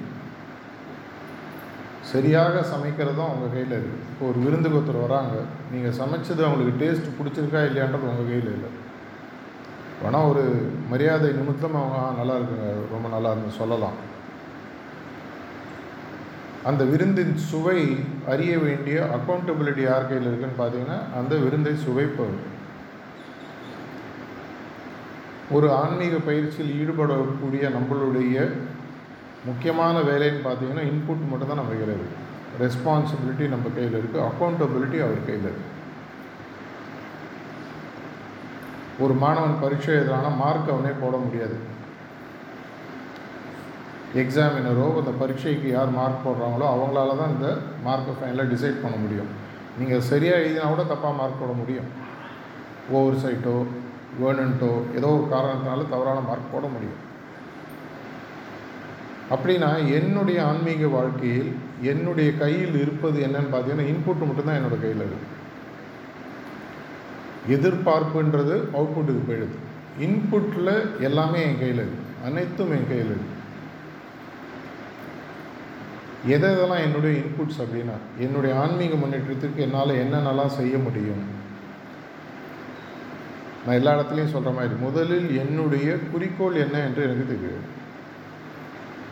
சரியாக 2.00 2.60
சமைக்கிறதும் 2.60 3.32
உங்கள் 3.32 3.52
கையில் 3.52 3.72
இருக்குது 3.72 4.02
இப்போ 4.10 4.26
ஒரு 4.26 4.38
விருந்துக்கு 4.38 4.78
ஒருத்தர் 4.78 5.08
வராங்க. 5.08 5.34
நீங்கள் 5.70 5.92
சமைச்சது 5.92 6.44
அவங்களுக்கு 6.44 6.84
டேஸ்ட் 6.84 7.22
பிடிச்சிருக்கா 7.22 7.60
இல்லையான்றது 7.62 8.10
உங்கள் 8.10 8.26
கையில் 8.26 8.52
இல்லை. 8.52 8.70
வேணால் 10.04 10.28
ஒரு 10.28 10.70
மரியாதை 10.90 11.30
நிமித்தம் 11.32 11.74
அவங்க 11.74 11.96
"ஆ, 11.96 12.14
நல்லா 12.16 12.34
இருக்குங்க. 12.34 12.72
ரொம்ப 12.92 13.08
நல்லா 13.08 13.30
இருந்து 13.30 13.50
சொல்லலாம். 13.50 14.10
அந்த 16.68 16.82
விருந்தின் 16.84 17.36
சுவை 17.50 17.78
அறிய 18.32 18.52
வேண்டிய 18.58 18.96
அக்கௌண்டபிலிட்டி 19.16 19.82
யார் 19.84 20.08
கையில் 20.08 20.28
இருக்குன்னு 20.30 20.60
பார்த்தீங்கன்னா 20.60 20.98
அந்த 21.14 21.34
விருந்தை 21.36 21.72
சுவைப்பவர் 21.84 22.40
ஒரு 25.50 25.68
ஆன்மீக 25.72 26.16
பயிற்சியில் 26.18 26.76
ஈடுபடக்கூடிய 26.80 27.64
நம்மளுடைய 27.68 28.36
முக்கியமான 29.44 29.96
வேலைன்னு 30.10 30.42
பார்த்தீங்கன்னா 30.44 30.84
இன்புட் 30.90 31.30
மட்டும் 31.30 31.50
தான் 31.50 31.60
நம்ம 31.60 31.74
கையில் 31.74 31.94
இருக்குது 31.96 32.20
ரெஸ்பான்சிபிலிட்டி 32.62 33.44
நம்ம 33.48 33.68
கையில் 33.74 33.98
இருக்குது 34.00 34.24
அக்கௌண்டபிலிட்டி 34.28 34.98
அவர் 35.00 35.26
கையில் 35.26 35.48
இருக்குது 35.50 35.70
ஒரு 39.04 39.14
மாணவன் 39.14 39.60
பரீட்சை 39.62 39.92
எதிரான 39.94 40.26
மார்க் 40.40 40.72
அவனே 40.72 40.92
போட 41.02 41.14
முடியாது. 41.16 41.56
எக்ஸாமினரோ 44.20 44.86
அந்த 45.00 45.12
பரீட்சைக்கு 45.20 45.68
யார் 45.74 45.96
மார்க் 45.98 46.24
போடுறாங்களோ 46.24 46.66
அவங்களால 46.72 47.14
தான் 47.20 47.32
இந்த 47.34 47.48
மார்க்கை 47.86 48.14
ஃபைனலாக 48.18 48.52
டிசைட் 48.54 48.82
பண்ண 48.82 48.96
முடியும். 49.04 49.30
நீங்கள் 49.78 50.04
சரியாக 50.10 50.42
எழுதினா 50.42 50.66
கூட 50.72 50.84
தப்பாக 50.90 51.18
மார்க் 51.20 51.40
போட 51.42 51.52
முடியும். 51.60 51.88
ஓவர் 52.96 53.22
சைட்டோ 53.22 53.56
வேணுன்ட்டோ 54.22 54.72
ஏதோ 54.98 55.10
ஒரு 55.16 55.26
காரணத்தினால 55.34 55.88
தவறான 55.94 56.22
மார்க் 56.28 56.52
போட 56.54 56.66
முடியும். 56.74 57.00
அப்படின்னா 59.34 59.70
என்னுடைய 59.98 60.38
ஆன்மீக 60.50 60.88
வாழ்க்கையில் 60.96 61.50
என்னுடைய 61.92 62.30
கையில் 62.42 62.76
இருப்பது 62.84 63.18
என்னன்னு 63.26 63.52
பார்த்தீங்கன்னா 63.52 63.90
இன்புட் 63.92 64.26
மட்டும்தான் 64.28 64.58
என்னோட 64.60 64.78
கையில் 64.82 65.04
இருக்குது 65.04 65.30
எதிர்பார்ப்புன்றது 67.54 68.56
அவுட்புட்டுக்கு 68.78 69.22
போயிடுது. 69.28 69.56
இன்புட்டில் 70.06 70.74
எல்லாமே 71.08 71.40
என் 71.48 71.62
கையில் 71.62 71.80
இருக்குது 71.84 72.10
அனைத்தும் 72.28 72.74
என் 72.76 72.90
கையில் 72.90 73.12
இருக்குது 73.12 73.31
எதை 76.26 76.50
எதெல்லாம் 76.50 76.82
என்னுடைய 76.82 77.20
இன்புட்ஸ் 77.20 77.60
அப்படின்னா 77.60 77.94
என்னுடைய 78.18 78.60
ஆன்மீக 78.60 78.94
முன்னேற்றத்திற்கு 78.94 79.62
என்னால் 79.62 79.88
என்னென்னலாம் 79.88 80.56
செய்ய 80.58 80.78
முடியும்? 80.78 81.40
நான் 83.66 83.74
எல்லா 83.74 84.00
இடத்துலையும் 84.00 84.34
சொல்கிற 84.34 84.50
மாதிரி 84.50 84.74
முதலில் 84.80 85.38
என்னுடைய 85.38 85.96
குறிக்கோள் 86.12 86.54
என்ன 86.54 86.78
என்று 86.78 87.02
எனக்கு 87.02 87.26
தெரியும். 87.26 87.64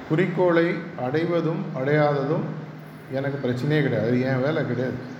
குறிக்கோளை 0.08 0.74
அடைவதும் 0.98 1.62
அடையாததும் 1.76 2.46
எனக்கு 3.12 3.48
பிரச்சனையே 3.48 3.82
கிடையாது. 3.82 4.08
அது 4.08 4.20
என் 4.20 4.42
வேலை 4.42 4.66
கிடையாது. 4.66 5.18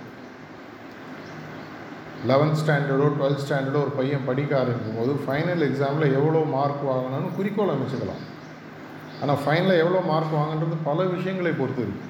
லெவன்த் 2.27 2.59
ஸ்டாண்டர்டோ 2.65 3.11
டுவெல்த் 3.19 3.45
ஸ்டாண்டர்டோ 3.47 3.81
ஒரு 3.81 3.93
பையன் 3.95 4.25
படிக்க 4.25 4.59
ஆரம்பிக்கும் 4.59 4.97
போது 4.97 5.11
ஃபைனல் 5.27 5.63
எக்ஸாமில் 5.69 6.13
எவ்வளோ 6.13 6.43
மார்க் 6.45 6.89
வாங்கணும்னு 6.89 7.35
குறிக்கோள் 7.35 7.67
அமைச்சுக்கலாம். 7.67 8.30
ஆனால் 9.21 9.41
ஃபைனில் 9.43 9.79
எவ்வளோ 9.81 9.99
மார்க் 10.11 10.39
வாங்கன்றது 10.39 10.77
பல 10.89 11.03
விஷயங்களை 11.15 11.53
பொறுத்து 11.59 11.83
இருக்குது 11.85 12.09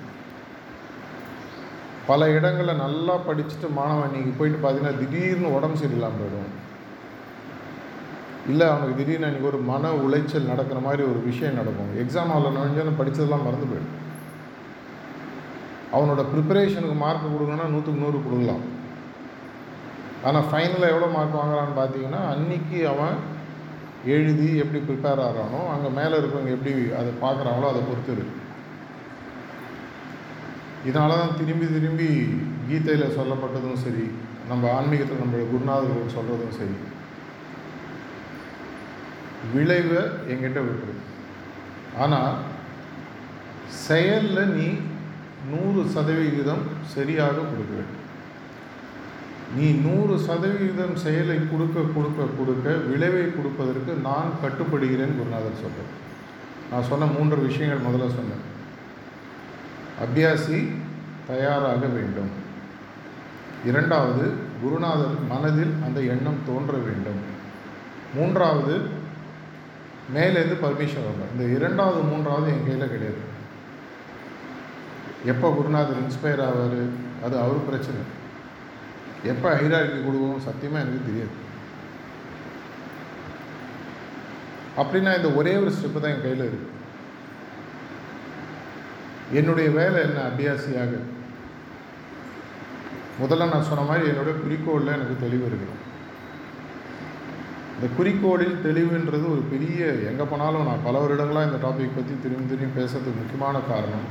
பல 2.10 2.28
இடங்களில் 2.36 2.82
நல்லா 2.84 3.16
படிச்சுட்டு 3.26 3.68
மாணவன் 3.78 4.06
அன்றைக்கி 4.08 4.32
போயிட்டு 4.38 4.60
பார்த்தீங்கன்னா 4.62 5.00
திடீர்னு 5.02 5.56
உடம்பு 5.58 5.80
சரியில்லாமல் 5.82 6.22
போயிடும். 6.22 6.52
இல்லை 8.52 8.66
அவனுக்கு 8.70 8.98
திடீர்னு 9.00 9.28
அன்றைக்கி 9.28 9.50
ஒரு 9.52 9.60
மன 9.72 9.92
உளைச்சல் 10.06 10.50
நடக்கிற 10.52 10.80
மாதிரி 10.86 11.04
ஒரு 11.12 11.20
விஷயம் 11.28 11.60
நடக்கும். 11.60 11.92
எக்ஸாம் 12.04 12.32
ஹாலில் 12.34 12.56
நுழைஞ்சோன்னு 12.58 13.00
படித்ததெல்லாம் 13.00 13.46
மறந்து 13.48 13.70
போயிடும். 13.72 13.98
அவனோட 15.96 16.22
ப்ரிப்பரேஷனுக்கு 16.34 16.98
மார்க் 17.04 17.32
கொடுக்கணும்னா 17.34 17.68
நூற்றுக்கு 17.74 18.04
நூறு 18.04 18.20
கொடுக்கலாம். 18.26 18.64
ஆனால் 20.28 20.48
ஃபைனலில் 20.50 20.92
எவ்வளோ 20.94 21.10
மார்க் 21.18 21.40
வாங்குறான்னு 21.40 21.80
பார்த்தீங்கன்னா 21.82 22.24
அன்றைக்கி 22.34 22.80
அவன் 22.94 23.16
எழுதி 24.06 24.48
எப்படி 24.62 24.80
ப்ரிப்பேர் 24.86 25.24
ஆகிறானோ 25.26 25.60
அங்கே 25.74 25.90
மேலே 25.98 26.16
இருக்கவங்க 26.20 26.52
எப்படி 26.58 26.72
அதை 27.00 27.12
பார்க்குறாங்களோ 27.24 27.68
அதை 27.72 27.82
பொறுத்து 27.90 28.12
இருக்கு. 28.16 28.38
இதனால 30.90 31.18
தான் 31.22 31.38
திரும்பி 31.40 31.66
திரும்பி 31.74 32.10
கீதையில் 32.68 33.16
சொல்லப்பட்டதும் 33.18 33.82
சரி 33.84 34.06
நம்ம 34.50 34.72
ஆன்மீகத்தில் 34.78 35.22
நம்மளோட 35.22 35.46
குருநாதர்கள் 35.52 36.16
சொல்கிறதும் 36.18 36.58
சரி. 36.60 36.78
விளைவை 39.54 40.02
எங்கிட்ட 40.32 40.60
விட்டுரு. 40.66 40.96
ஆனால் 42.04 42.34
செயலில் 43.86 44.54
நீ 44.58 44.68
நூறு 45.52 45.82
சதவிகிதம் 45.96 46.64
சரியாக 46.96 47.46
கொடுக்க 47.52 47.72
வேண்டும். 47.78 48.01
நீ 49.58 49.72
நூறு 49.72 50.20
சதவிகிதம் 50.20 50.96
செயலை 50.96 51.38
கொடுக்க 51.52 51.80
கொடுக்க 51.96 52.24
கொடுக்க 52.38 52.70
விளைவை 52.72 53.36
கொடுப்பதற்கு 53.36 53.94
நான் 53.94 54.32
கட்டுப்படுகிறேன் 54.42 55.18
குருநாதர் 55.18 55.62
சொல்கிறேன் 55.64 56.00
நான் 56.72 56.84
சொன்ன 56.84 57.06
மூன்று 57.06 57.38
விஷயங்கள் 57.38 57.88
முதல்ல 57.88 58.12
சொன்னேன். 58.18 58.44
அபியாசி 60.04 60.68
தயாராக 61.28 61.86
வேண்டும். 61.86 62.30
இரண்டாவது 63.66 64.32
குருநாதர் 64.62 65.18
மனதில் 65.30 65.74
அந்த 65.84 66.00
எண்ணம் 66.02 66.46
தோன்ற 66.46 66.74
வேண்டும். 66.78 67.20
மூன்றாவது 68.16 68.78
மேலேருந்து 70.16 70.56
பர்மிஷன் 70.62 71.06
வரணும். 71.08 71.40
இந்த 71.40 71.56
இரண்டாவது 71.56 72.02
மூன்றாவது 72.02 72.52
என் 72.52 72.66
கையில் 72.68 72.90
கிடையாது. 72.90 73.22
எப்போ 75.26 75.54
குருநாதர் 75.58 76.02
இன்ஸ்பயர் 76.02 76.46
ஆவார்? 76.48 76.90
அது 77.26 77.38
அவர் 77.38 77.66
பிரச்சனை. 77.66 78.00
எப்போ 79.24 79.48
ஹைரார்கி 79.56 79.98
கொடுக்கணும் 80.04 80.46
சத்தியமாக 80.48 80.84
எனக்கு 80.84 81.08
தெரியாது. 81.08 81.36
அப்படின்னா 84.82 85.12
இந்த 85.18 85.32
ஒரே 85.40 85.56
ஒரு 85.56 85.72
ஸ்டெப்பு 85.78 86.00
தான் 86.00 86.14
என் 86.14 86.22
கையில் 86.22 86.48
இருக்கு. 86.48 86.70
என்னுடைய 89.40 89.70
வேலை 89.70 90.02
என்ன? 90.02 90.20
அபியாசியாக. 90.30 90.94
முதல்ல 93.22 93.50
நான் 93.52 93.70
சொன்ன 93.70 93.86
மாதிரி 93.88 94.10
என்னுடைய 94.10 94.36
குறிக்கோளில் 94.44 94.96
எனக்கு 94.98 95.16
தெளிவு 95.24 95.46
இருக்குது 95.50 95.80
இந்த 97.76 97.88
குறிக்கோளில் 97.98 98.56
தெளிவுன்றது 98.66 99.26
ஒரு 99.34 99.44
பெரிய 99.54 99.86
எங்கே 100.10 100.24
போனாலும் 100.24 100.68
நான் 100.68 100.84
பல 100.84 101.00
வருடங்களாக 101.00 101.48
இந்த 101.50 101.68
டாபிக் 101.68 101.96
பற்றி 101.96 102.14
திரும்பி 102.24 102.46
திரும்பி 102.50 102.80
பேசுறதுக்கு 102.80 103.20
முக்கியமான 103.20 103.60
காரணம். 103.60 104.08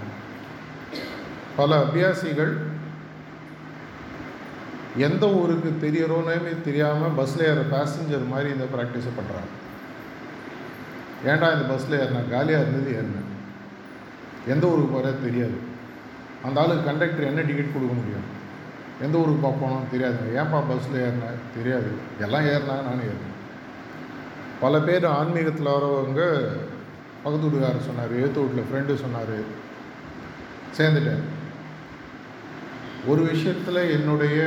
பல 1.57 1.79
அபியாசிகள் 1.85 2.53
எந்த 4.97 5.25
ஊருக்கு 5.31 5.71
தெரியறோன்னே 5.87 6.63
தெரியாமல் 6.63 7.17
பஸ்ஸில் 7.19 7.49
ஏற 7.49 7.61
பேசஞ்சர் 7.77 8.31
மாதிரி 8.33 8.51
இந்த 8.51 8.67
ப்ராக்டிஸை 8.75 9.13
பண்ணுறாங்க 9.19 9.51
ஏன்டா 11.31 11.49
இந்த 11.55 11.65
பஸ்ஸில் 11.73 11.99
ஏறினா? 12.01 12.23
காலியாக 12.31 12.65
இருந்தது 12.65 12.91
ஏறினேன் 12.99 13.29
எந்த 14.47 14.67
ஊருக்கு 14.67 14.95
போகிறது 14.95 15.25
தெரியாது. 15.25 15.59
அந்த 16.45 16.61
ஆளுக்கு 16.61 16.85
கண்டக்டர் 16.85 17.29
என்ன 17.31 17.41
டிக்கெட் 17.41 17.75
கொடுக்க 17.75 17.95
முடியும்? 17.95 18.29
எந்த 19.05 19.19
ஊருக்கு 19.19 19.43
போகணும் 19.43 19.91
தெரியாதுங்க. 19.93 20.31
ஏன்ப்பா 20.41 20.61
பஸ்ஸில் 20.71 21.03
ஏறினேன் 21.07 21.43
தெரியாது. 21.57 21.91
எல்லாம் 22.19 22.49
ஏறினாங்க 22.53 22.87
நானும் 22.89 23.09
ஏறினேன் 23.11 23.37
பல 24.61 24.81
பேர் 24.81 25.07
ஆன்மீகத்தில் 25.07 25.75
வரவங்க 25.77 26.23
பக்கத்து 27.23 27.47
வீட்டுக்காரர் 27.47 27.89
சொன்னார் 27.89 28.19
எழுத்து 28.21 28.41
வீட்டில் 28.41 28.69
ஃப்ரெண்டு 28.69 28.95
சொன்னார் 28.95 29.37
சேர்ந்துட்டேன். 30.79 31.23
ஒரு 33.09 33.23
விஷயத்தில் 33.23 33.91
என்னுடைய 33.97 34.39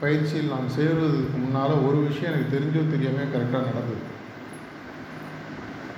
பயிற்சியில் 0.00 0.52
நான் 0.54 0.74
சேருவதற்கு 0.76 1.38
முன்னால் 1.44 1.84
ஒரு 1.86 1.98
விஷயம் 2.08 2.32
எனக்கு 2.32 2.54
தெரிஞ்சோ 2.54 2.82
தெரியாமல் 2.90 3.32
கரெக்டாக 3.34 3.68
நடந்தது. 3.68 3.96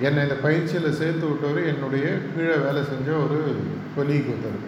என்னை 0.07 0.23
இந்த 0.23 0.37
பயிற்சியில் 0.45 0.97
சேர்த்து 0.99 1.25
விட்டவர் 1.29 1.69
என்னுடைய 1.73 2.05
கீழே 2.35 2.55
வேலை 2.65 2.83
செஞ்ச 2.91 3.09
ஒரு 3.23 3.39
கொலீக் 3.95 4.31
ஒருத்தர். 4.31 4.61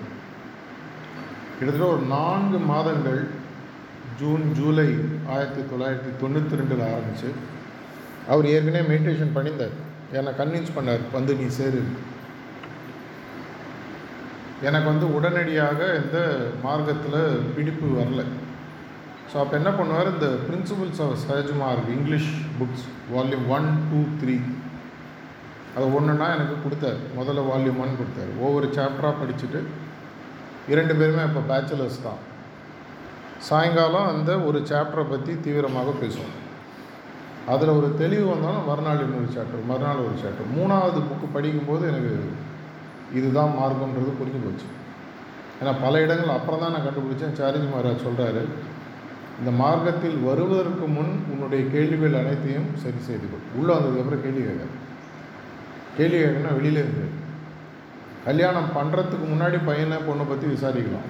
கிட்டத்தட்ட 1.58 1.88
ஒரு 1.94 2.04
நான்கு 2.16 2.60
மாதங்கள் 2.72 3.22
ஜூன் 4.20 4.46
ஜூலை 4.58 4.90
ஆயிரத்தி 5.36 5.62
தொள்ளாயிரத்தி 5.72 6.12
தொண்ணூற்றி 6.22 6.60
ரெண்டில் 6.60 6.88
ஆரம்பித்து 6.90 7.30
அவர் 8.28 8.46
ஏற்கனவே 8.54 8.84
மெடிடேஷன் 8.92 9.36
பண்ணியிருந்தார். 9.36 9.78
என்னை 10.20 10.34
கன்வின்ஸ் 10.42 10.76
பண்ணார் 10.76 11.06
வந்து 11.18 11.36
நீ 11.36 11.48
சேரு. 11.60 11.82
எனக்கு 14.68 14.88
வந்து 14.92 15.06
உடனடியாக 15.18 15.80
இந்த 16.02 16.18
மார்க்கத்தில் 16.66 17.22
பிடிப்பு 17.56 17.88
வரல. 18.00 18.24
ஸோ 19.32 19.36
அப்போ 19.42 19.56
என்ன 19.60 19.72
பண்ணுவார்? 19.78 20.10
இந்த 20.16 20.28
principles 20.48 21.02
of 21.06 21.16
Sahajmarg 21.28 21.90
English 21.96 22.30
books 22.60 22.86
volume 23.14 23.48
one 23.56 23.68
two 23.90 24.02
three 24.22 24.36
அது 25.76 25.86
ஒன்றுனா 25.98 26.28
எனக்கு 26.36 26.56
கொடுத்தார். 26.66 27.00
முதல்ல 27.20 27.44
வால்யூம் 27.52 27.82
ஒன் 27.84 27.98
கொடுத்தார். 28.02 28.32
ஒவ்வொரு 28.46 28.68
சாப்டராக 28.78 29.16
படிச்சுட்டு 29.22 29.62
இரண்டு 30.74 30.94
பேருமே 31.00 31.24
இப்போ 31.30 31.42
பேச்சுலர்ஸ் 31.52 32.00
தான். 32.08 32.22
சாயங்காலம் 33.50 34.10
அந்த 34.14 34.32
ஒரு 34.50 34.60
சாப்டரை 34.72 35.06
பற்றி 35.14 35.32
தீவிரமாக 35.46 35.94
பேசுவோம். 36.02 36.36
அதில் 37.54 37.78
ஒரு 37.80 37.88
தெளிவு 38.02 38.26
வந்தாலும் 38.34 38.68
மறுநாள் 38.70 39.02
இன்னொரு 39.06 39.30
சாப்டர் 39.38 39.70
மறுநாள் 39.72 40.06
ஒரு 40.08 40.18
சாப்டர் 40.22 40.54
மூணாவது 40.58 41.00
புக்கு 41.10 41.28
படிக்கும்போது 41.34 41.84
எனக்கு 41.92 42.14
இதுதான் 43.18 43.52
மார்க்கன்றது 43.60 44.12
புரிஞ்சு 44.20 44.40
போச்சு. 44.44 44.68
ஏன்னா 45.60 45.72
பல 45.82 46.02
இடங்கள் 46.02 46.36
அப்புறம் 46.38 46.62
தான் 46.64 46.72
நான் 46.72 46.86
கண்டுபிடிச்சேன். 46.86 47.36
சாரிஜி 47.40 47.68
மகாராஜ் 47.74 48.06
சொல்கிறாரு 48.08 48.44
இந்த 49.40 49.52
மார்க்கத்தில் 49.64 50.18
வருவதற்கு 50.28 50.86
முன் 50.96 51.12
உன்னுடைய 51.32 51.62
கேள்விகள் 51.72 52.20
அனைத்தையும் 52.22 52.68
சரி 52.84 53.00
செய்து 53.08 53.26
கொள். 53.30 53.48
உள்ளே 53.60 53.72
வந்ததுக்கப்புறம் 53.74 54.24
கேள்வி 54.26 54.42
கேட்க. 54.42 54.66
கேள்வி 55.98 56.18
கேட்கணும்னா 56.18 56.54
வெளியில 56.60 56.82
இருந்து. 56.84 57.06
கல்யாணம் 58.26 58.70
பண்ணுறதுக்கு 58.76 59.26
முன்னாடி 59.34 59.58
பையனை 59.66 59.98
பொண்ணை 60.10 60.26
பற்றி 60.28 60.48
விசாரிக்கலாம். 60.48 61.08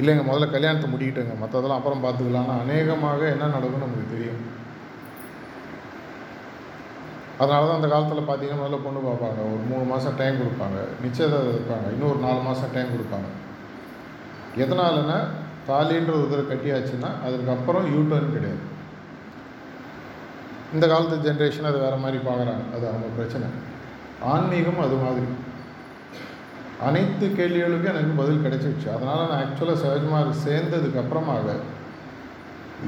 இல்லைங்க 0.00 0.24
முதல்ல 0.28 0.48
கல்யாணத்தை 0.50 0.88
முடிக்கிட்டேங்க. 0.92 1.34
மற்றதெல்லாம் 1.42 1.80
அப்புறம் 1.80 2.04
பார்த்துக்கலாம்னா 2.04 2.56
அநேகமாக 2.64 3.20
என்ன 3.34 3.50
நடக்கும்னு 3.54 3.86
நமக்கு 3.86 4.14
தெரியும். 4.14 4.42
அதனால 7.40 7.66
தான் 7.66 7.78
அந்த 7.78 7.88
காலத்தில் 7.92 8.28
பார்த்தீங்கன்னா 8.28 8.62
முதல்ல 8.62 8.78
பொண்ணு 8.84 9.00
பார்ப்பாங்க. 9.08 9.40
ஒரு 9.52 9.62
மூணு 9.70 9.84
மாதம் 9.90 10.16
டைம் 10.20 10.40
கொடுப்பாங்க. 10.40 10.78
நிச்சயதார்த்தம் 11.04 11.56
இருப்பாங்க 11.56 11.86
இன்னும் 11.94 12.10
ஒரு 12.12 12.20
நாலு 12.26 12.40
மாதம் 12.46 12.72
டைம் 12.76 12.94
கொடுப்பாங்க. 12.94 13.28
எதனாலன்னா 14.62 15.18
தாலின்ற 15.68 16.12
ஒரு 16.18 16.28
தடவை 16.30 16.44
கட்டியாச்சுன்னா 16.50 17.10
அதுக்கப்புறம் 17.26 17.86
யூட்டர்ன் 17.94 18.34
கிடையாது. 18.36 18.62
இந்த 20.74 20.84
காலத்து 20.88 21.16
ஜென்ரேஷன் 21.26 21.68
அது 21.70 21.78
வேறு 21.84 21.98
மாதிரி 22.04 22.18
பார்க்குறாங்க 22.28 22.64
அது 22.76 22.84
அவங்க 22.90 23.08
பிரச்சனை. 23.18 23.46
ஆன்மீகம் 24.32 24.84
அது 24.86 24.96
மாதிரி. 25.04 25.28
அனைத்து 26.86 27.26
கேள்விகளுக்கும் 27.38 27.92
எனக்கு 27.92 28.18
பதில் 28.20 28.44
கிடைச்சிருச்சு. 28.44 28.88
அதனால் 28.96 29.30
நான் 29.30 29.40
ஆக்சுவலாக 29.42 29.78
சகஜமாக 29.84 30.34
சேர்ந்ததுக்கு 30.46 31.00
அப்புறமாக 31.02 31.54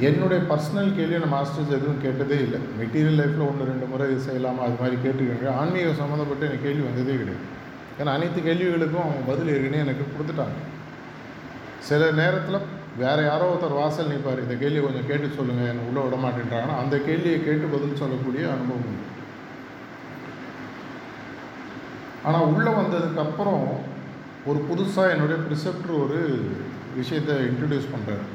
என்னுடைய 0.09 0.41
பர்சனல் 0.51 0.91
கேள்வி 0.97 1.17
நான் 1.23 1.35
மாஸ்டர்ஸ் 1.37 1.73
எதுவும் 1.77 2.03
கேட்டதே 2.05 2.37
இல்லை. 2.45 2.59
மெட்டீரியல் 2.81 3.19
லைஃப்பில் 3.21 3.49
ஒன்று 3.49 3.71
ரெண்டு 3.71 3.87
முறை 3.93 4.05
இது 4.11 4.21
செய்யலாமா 4.27 4.63
அது 4.67 4.77
மாதிரி 4.83 4.97
கேட்டுருக்காங்க 5.05 5.49
ஆன்மீக 5.61 5.95
சம்மந்தப்பட்டு 6.01 6.47
எனக்கு 6.49 6.67
கேள்வி 6.67 6.85
வந்ததே 6.89 7.17
கிடையாது. 7.21 7.45
ஏன்னா 8.01 8.13
அனைத்து 8.17 8.41
கேள்விகளுக்கும் 8.49 9.05
அவங்க 9.07 9.23
பதில் 9.31 9.53
ஏற்கனவே 9.55 9.85
எனக்கு 9.87 10.05
கொடுத்துட்டாங்க. 10.13 10.59
சில 11.89 12.11
நேரத்தில் 12.21 12.67
வேறு 13.03 13.23
யாரோ 13.31 13.45
ஒருத்தர் 13.51 13.79
வாசல் 13.81 14.13
நிற்பார் 14.13 14.45
இந்த 14.45 14.55
கேள்வியை 14.63 14.83
கொஞ்சம் 14.87 15.09
கேட்டு 15.11 15.37
சொல்லுங்கள் 15.39 15.71
என்னை 15.73 15.85
உள்ளே 15.89 16.01
விட 16.05 16.17
மாட்டேன்றாங்கன்னா 16.25 16.77
அந்த 16.83 16.97
கேள்வியை 17.09 17.39
கேட்டு 17.49 17.67
பதில் 17.75 18.01
சொல்லக்கூடிய 18.03 18.45
அனுபவம் 18.55 18.89
உண்டு. 18.91 19.07
ஆனால் 22.29 22.49
உள்ளே 22.55 22.73
வந்ததுக்கப்புறம் 22.81 23.65
ஒரு 24.51 24.61
புதுசாக 24.69 25.15
என்னுடைய 25.15 25.39
ப்ரிசெப்டர் 25.47 26.01
ஒரு 26.05 26.21
விஷயத்தை 27.01 27.35
இன்ட்ரடியூஸ் 27.51 27.93
பண்ணுறாரு 27.95 28.27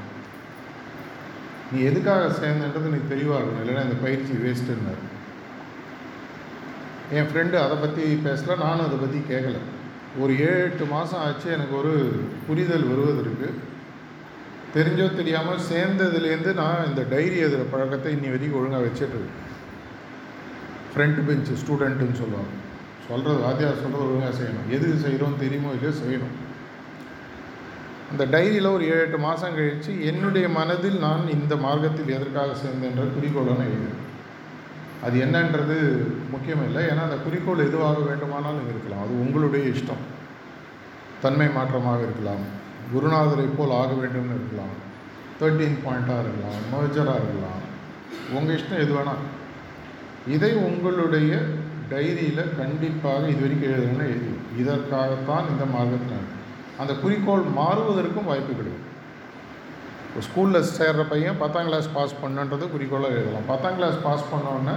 நீ 1.72 1.80
எதுக்காக 1.90 2.26
சேர்ந்தன்றது 2.42 2.94
நீ 2.96 3.00
தெளிவாக 3.14 3.40
இருக்கணும். 3.40 3.64
இல்லைன்னா 3.64 3.86
இந்த 3.88 4.00
பயிற்சி 4.06 4.34
வேஸ்ட்டுன்னாரு 4.44 5.04
என் 7.18 7.30
ஃப்ரெண்டு 7.30 7.56
அதை 7.64 7.76
பற்றி 7.78 8.04
பேசல 8.28 8.58
நானும் 8.66 8.88
அதை 8.88 8.98
பற்றி 9.00 9.20
கேட்கல 9.32 9.58
ஒரு 10.24 10.34
ஏழு 10.48 10.62
எட்டு 10.66 10.86
மாதம் 10.96 11.24
ஆச்சு 11.26 11.48
எனக்கு 11.56 11.76
ஒரு 11.82 11.94
புரிதல் 12.48 12.90
வருவதற்கு 12.92 13.48
தெரிஞ்சோ 14.76 15.08
தெரியாமல் 15.18 15.66
சேர்ந்ததுலேருந்து 15.72 16.54
நான் 16.62 16.88
இந்த 16.90 17.02
டைரி 17.12 17.36
எழுதுகிற 17.44 17.66
பழக்கத்தை 17.74 18.14
இன்னி 18.16 18.32
வரைக்கும் 18.34 18.60
ஒழுங்காக 18.60 18.86
வச்சிட்ருக்கேன் 18.86 19.44
ஃப்ரண்ட் 20.92 21.20
பெஞ்சு 21.28 21.54
ஸ்டூடெண்ட்டுன்னு 21.62 22.20
சொல்லுவாங்க. 22.22 22.52
சொல்கிறது 23.08 23.40
வாத்தியார் 23.46 23.82
சொல்கிறது 23.84 24.08
ஒழுங்காக 24.08 24.34
செய்யணும். 24.40 24.68
எது 24.76 24.88
செய்கிறோம் 25.06 25.40
தெரியுமோ 25.44 25.72
இல்லையோ 25.76 25.94
செய்யணும். 26.02 26.36
அந்த 28.12 28.26
டைரியில் 28.26 28.74
ஒரு 28.74 28.86
ஏழு 28.86 29.00
எட்டு 29.00 29.18
மாதம் 29.18 29.56
கழித்து 29.56 30.06
என்னுடைய 30.06 30.50
மனதில் 30.50 31.00
நான் 31.00 31.30
இந்த 31.30 31.56
மார்க்கத்தில் 31.56 32.10
எதற்காக 32.10 32.52
சேர்ந்தேன்ற 32.52 33.14
குறிக்கோளை 33.14 33.54
நான் 33.54 33.66
எழுதுவேன் 33.66 34.04
அது 35.04 35.26
என்னன்றது 35.26 35.78
முக்கியம் 36.30 36.66
இல்லை. 36.66 36.86
ஏன்னா 36.86 37.04
அந்த 37.04 37.16
குறிக்கோள் 37.16 37.58
எதுவாக 37.58 38.00
வேண்டுமானாலும் 38.00 38.70
இருக்கலாம். 38.70 39.04
அது 39.04 39.20
உங்களுடைய 39.20 39.70
இஷ்டம். 39.70 40.04
தன்மை 41.22 41.48
மாற்றமாக 41.48 42.02
இருக்கலாம். 42.02 42.44
குருநாதரை 42.94 43.48
போல் 43.58 43.72
ஆக 43.72 43.92
வேண்டும்னு 43.92 44.36
இருக்கலாம். 44.36 44.74
தேர்ட்டீன் 45.40 45.80
பாயிண்ட்டாக 45.86 46.24
இருக்கலாம். 46.26 46.62
மர்ஜராக 46.74 47.22
இருக்கலாம். 47.22 47.62
உங்கள் 48.34 48.56
இஷ்டம் 48.56 48.80
எது 48.80 48.94
வேணால் 48.94 49.24
இதை 50.28 50.54
உங்களுடைய 50.54 51.40
டைரியில் 51.90 52.58
கண்டிப்பாக 52.58 53.28
இது 53.28 53.42
வரைக்கும் 53.42 53.74
எழுதுனா 53.74 54.04
எழுதி. 54.04 54.34
இதற்காகத்தான் 54.58 55.50
இந்த 55.50 55.66
மார்க்கத்தில் 55.66 56.34
அந்த 56.82 56.94
குறிக்கோள் 57.04 57.44
மாறுவதற்கும் 57.60 58.30
வாய்ப்பு 58.32 58.54
கிடைக்கும். 58.60 58.84
இப்போ 60.08 60.22
ஸ்கூலில் 60.28 60.68
சேர்ற 60.78 61.04
பையன் 61.14 61.40
பத்தாம் 61.44 61.68
கிளாஸ் 61.70 61.88
பாஸ் 61.96 62.20
பண்ணுன்றது 62.24 62.66
குறிக்கோளாக 62.74 63.18
எழுதலாம். 63.20 63.50
பத்தாம் 63.52 63.78
கிளாஸ் 63.80 63.98
பாஸ் 64.06 64.30
பண்ணோன்னே 64.34 64.76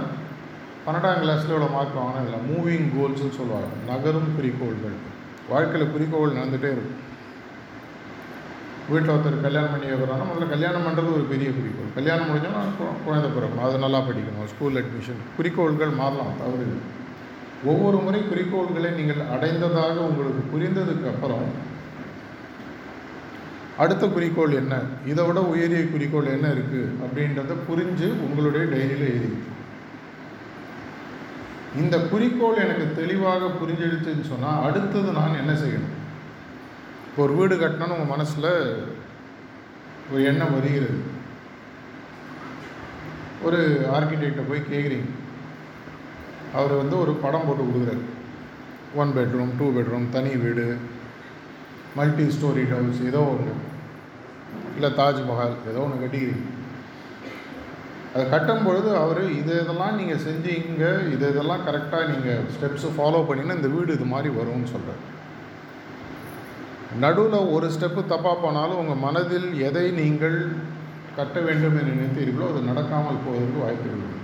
பன்னெண்டாம் 0.85 1.21
கிளாஸில் 1.23 1.53
இவ்வளோ 1.53 1.69
மார்க் 1.75 1.97
வாங்கினா 1.99 2.21
இதில் 2.25 2.45
மூவிங் 2.49 2.87
கோல்ஸ்னு 2.95 3.37
சொல்லுவாங்க. 3.37 3.71
நகரும் 3.89 4.29
குறிக்கோள்கள். 4.37 4.97
வாழ்க்கையில் 5.51 5.93
குறிக்கோள் 5.93 6.37
நடந்துகிட்டே 6.37 6.69
இருக்கும். 6.75 6.99
வீட்டில் 8.91 9.13
ஒருத்தர் 9.13 9.43
கல்யாணம் 9.47 9.73
பண்ணி 9.73 9.87
வைக்கிறாங்க 9.89 10.23
முதல்ல 10.29 10.45
கல்யாணம் 10.53 10.85
பண்ணுறது 10.85 11.09
ஒரு 11.17 11.25
பெரிய 11.31 11.49
குறிக்கோள். 11.57 11.91
கல்யாணம் 11.97 12.29
முடிஞ்சோன்னா 12.29 12.61
குழந்தை 13.07 13.29
பிறக்கணும் 13.35 13.65
அது 13.67 13.83
நல்லா 13.85 13.99
படிக்கணும். 14.07 14.47
ஸ்கூல் 14.53 14.79
அட்மிஷன் 14.81 15.21
குறிக்கோள்கள் 15.37 15.93
மாறலாம். 16.01 16.33
தவறு 16.41 16.67
ஒவ்வொரு 17.71 17.97
முறை 18.05 18.21
குறிக்கோள்களை 18.31 18.89
நீங்கள் 18.99 19.21
அடைந்ததாக 19.35 19.95
உங்களுக்கு 20.09 20.43
புரிந்ததுக்கு 20.53 21.07
அப்புறம் 21.13 21.45
அடுத்த 23.83 24.05
குறிக்கோள் 24.07 24.53
என்ன? 24.61 24.73
இதை 25.11 25.21
விட 25.25 25.39
உயரிய 25.51 25.81
குறிக்கோள் 25.91 26.33
என்ன 26.35 26.47
இருக்குது 26.55 26.89
அப்படின்றத 27.03 27.55
புரிஞ்சு 27.67 28.07
உங்களுடைய 28.25 28.63
டைரியில் 28.73 29.05
எழுதி 29.13 29.29
இந்த 31.81 31.95
குறிக்கோள் 32.11 32.61
எனக்கு 32.63 32.85
தெளிவாக 32.99 33.49
புரிஞ்சிடுச்சுன்னு 33.61 34.25
சொன்னால் 34.31 34.63
அடுத்தது 34.67 35.09
நான் 35.19 35.39
என்ன 35.41 35.53
செய்யணும்? 35.61 35.95
இப்போ 37.07 37.21
ஒரு 37.25 37.33
வீடு 37.39 37.55
கட்டணும்னு 37.55 37.95
உங்கள் 37.97 38.13
மனசில் 38.13 38.49
ஒரு 40.11 40.21
எண்ணம் 40.29 40.55
வருகிறது. 40.57 40.99
ஒரு 43.47 43.59
ஆர்கிடெக்டை 43.95 44.45
போய் 44.47 44.69
கேட்குறீங்க 44.71 45.09
அவர் 46.59 46.73
வந்து 46.81 46.95
ஒரு 47.03 47.11
படம் 47.23 47.47
போட்டு 47.47 47.63
கொடுக்குறாரு. 47.65 48.03
ஒன் 49.01 49.15
பெட்ரூம் 49.17 49.55
டூ 49.59 49.65
பெட்ரூம் 49.75 50.07
தனி 50.15 50.31
வீடு 50.45 50.67
மல்டி 51.97 52.25
ஸ்டோரி 52.35 52.63
ஹவுஸ் 52.71 53.01
ஏதோ 53.09 53.21
ஒன்று 53.33 53.53
இல்லை 54.75 54.89
தாஜ்மஹால் 54.97 55.55
ஏதோ 55.69 55.79
ஒன்று 55.79 56.03
கட்டிக்கிறீங்க. 56.03 56.45
அதை 58.13 58.23
கட்டும் 58.29 58.65
பொழுது 58.65 58.89
அவர் 58.97 59.23
இது 59.39 59.53
இதெல்லாம் 59.63 59.97
நீங்கள் 59.97 60.23
செஞ்சீங்க 60.23 60.83
இது 61.13 61.25
இதெல்லாம் 61.33 61.65
கரெக்டாக 61.67 62.07
நீங்கள் 62.11 62.45
ஸ்டெப்ஸு 62.55 62.89
ஃபாலோ 62.95 63.19
பண்ணினா 63.27 63.57
இந்த 63.59 63.69
வீடு 63.75 63.97
இது 63.97 64.07
மாதிரி 64.13 64.29
வரும்னு 64.37 64.71
சொல்கிறார் 64.71 65.03
நடுவில் 67.03 67.51
ஒரு 67.55 67.67
ஸ்டெப்பு 67.75 68.01
தப்பாக 68.13 68.37
போனாலும் 68.43 68.79
உங்கள் 68.81 69.03
மனதில் 69.03 69.49
எதை 69.67 69.85
நீங்கள் 69.99 70.37
கட்ட 71.17 71.37
வேண்டும் 71.39 71.77
என்று 71.79 71.93
நினைத்தீர்களோ 71.93 72.47
அது 72.51 72.69
நடக்காமல் 72.69 73.23
போவதற்கு 73.25 73.63
வாய்ப்பு 73.63 73.87
இருக்குது 73.89 74.17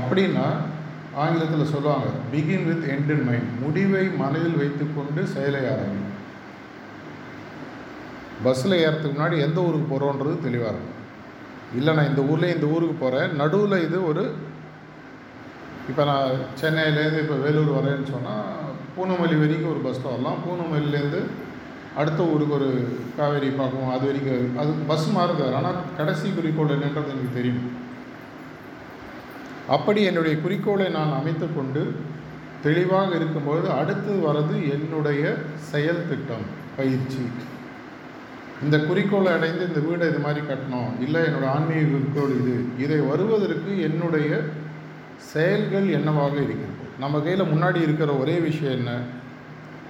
அப்படின்னா 0.00 0.46
ஆங்கிலத்தில் 1.22 1.72
சொல்லுவாங்க 1.72 2.08
begin 2.32 2.66
with 2.68 2.86
end 2.94 3.12
in 3.14 3.26
mind 3.28 3.52
முடிவை 3.60 4.04
மனதில் 4.22 4.60
வைத்துக்கொண்டு 4.62 5.22
செயலை 5.34 5.62
ஆரம்பி 5.72 6.00
பஸ்ஸில் 8.42 8.80
ஏறத்துக்கு 8.84 9.16
முன்னாடி 9.18 9.38
எந்த 9.38 9.60
ஊருக்கு 9.60 9.88
போகிறோன்றது 9.90 10.40
தெளிவாக 10.40 10.72
இருக்கும் 10.72 11.00
இல்லை 11.74 11.94
நான் 11.94 12.06
இந்த 12.06 12.22
ஊரில் 12.22 12.54
இந்த 12.54 12.66
ஊருக்கு 12.66 12.96
போகிறேன் 12.98 13.30
நடுவில் 13.36 13.84
இது 13.84 14.04
ஒரு 14.06 14.24
இப்போ 15.88 16.04
நான் 16.04 16.28
சென்னையிலேருந்து 16.60 17.22
இப்போ 17.22 17.34
வேலூர் 17.34 17.72
வரேன்னு 17.78 18.10
சொன்னால் 18.10 18.50
பூனமல்லி 18.96 19.36
வரைக்கும் 19.40 19.72
ஒரு 19.72 19.80
பஸ்ஸில் 19.80 20.12
வரலாம் 20.12 20.42
பூனமல்லிலேருந்து 20.44 21.22
அடுத்த 21.96 22.22
ஊருக்கு 22.24 22.54
ஒரு 22.54 22.68
காவேரி 23.16 23.48
பார்க்கும் 23.48 23.90
அது 23.90 24.06
வரைக்கும் 24.06 24.56
அது 24.58 24.70
பஸ் 24.86 25.08
மாறுது. 25.16 25.54
ஆனால் 25.54 25.76
கடைசி 25.96 26.28
குறிக்கோள் 26.30 26.68
என்னன்றது 26.68 27.10
எனக்கு 27.10 27.32
தெரியும் 27.34 27.68
அப்படி 29.68 30.02
என்னுடைய 30.02 30.40
குறிக்கோளை 30.42 30.88
நான் 30.88 31.12
அமைத்து 31.12 31.46
கொண்டு 31.54 31.82
தெளிவாக 32.62 33.14
இருக்கும்பொழுது 33.14 33.68
அடுத்து 33.80 34.12
வர்றது 34.26 34.70
என்னுடைய 34.74 35.22
செயல் 35.70 36.06
திட்டம் 36.08 36.44
பயிற்சி. 36.76 37.24
இந்த 38.62 38.78
குறிக்கோளை 38.78 39.32
அடைந்து 39.32 39.66
இந்த 39.66 39.80
வீடை 39.80 40.08
இது 40.08 40.18
மாதிரி 40.18 40.46
கட்டணும். 40.46 41.00
இல்லை 41.00 41.20
என்னோடய 41.20 41.46
ஆன்மீக 41.46 41.80
குறிக்கோள் 41.80 42.40
இது. 42.40 42.64
இதை 42.78 42.98
வருவதற்கு 42.98 43.80
என்னுடைய 43.80 44.40
செயல்கள் 45.16 45.88
என்னவாக 45.88 46.34
இருக்கிறது 46.34 46.82
நம்ம 46.98 47.20
கையில் 47.20 47.44
முன்னாடி 47.44 47.82
இருக்கிற 47.82 48.12
ஒரே 48.12 48.38
விஷயம் 48.38 48.76
என்ன? 48.76 48.98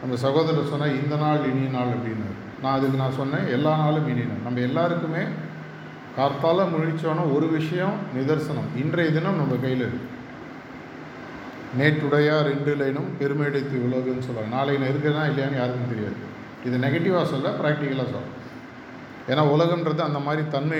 நம்ம 0.00 0.16
சகோதரர் 0.16 0.68
சொன்னால் 0.68 1.02
இந்த 1.02 1.16
நாள் 1.16 1.50
இனிய 1.52 1.70
நாள் 1.70 1.86
அப்படின்னு 1.86 2.30
நான் 2.62 2.76
அதுக்கு 2.78 2.96
நான் 2.96 3.12
சொன்னேன் 3.12 3.46
எல்லா 3.46 3.76
நாளும் 3.76 4.08
இனிய 4.08 4.24
நாள். 4.24 4.44
நம்ம 4.44 4.60
எல்லாருக்குமே 4.60 5.22
கார்த்தால 6.18 6.66
முழிச்சோன்னா 6.74 7.34
ஒரு 7.34 7.48
விஷயம் 7.48 7.92
நிதர்சனம். 8.16 8.68
இன்றைய 8.76 9.12
தினம் 9.12 9.36
நம்ம 9.36 9.54
கையில் 9.54 9.78
இருக்கு. 9.78 10.12
நேற்றுடையா 11.78 12.42
ரெண்டு 12.42 12.74
லைனும் 12.74 13.10
பெருமையடைத்து 13.18 13.76
உலகுன்னு 13.86 14.18
சொல்லுவாங்க. 14.18 14.56
நாளைக்கு 14.56 14.88
இருக்கிறதா 14.88 15.22
இல்லையான்னு 15.22 15.56
யாருக்கும் 15.56 15.92
தெரியாது. 15.92 16.16
இது 16.64 16.76
நெகட்டிவாக 16.78 17.24
சொல்ல 17.24 17.48
ப்ராக்டிக்கலாக 17.48 18.10
சொல்ல. 18.14 18.32
ஏன்னா 19.30 19.42
உலகன்றது 19.54 20.00
அந்த 20.06 20.18
மாதிரி 20.18 20.42
தன்மை 20.54 20.78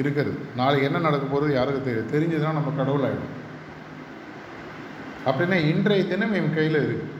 இருக்கிறது. 0.00 0.38
நாளைக்கு 0.60 0.88
என்ன 0.88 1.02
நடக்க 1.08 1.26
போகிறது 1.26 1.52
யாருக்கும் 1.58 1.88
தெரியாது 1.88 2.12
தெரிஞ்சதுன்னா 2.14 2.58
நம்ம 2.58 2.72
கடவுள் 2.78 3.06
ஆகிடும் 3.08 3.34
அப்படின்னா 5.28 5.58
இன்றைய 5.72 6.02
தினம் 6.12 6.34
என் 6.38 6.56
கையில் 6.56 6.80
இருக்குது 6.86 7.12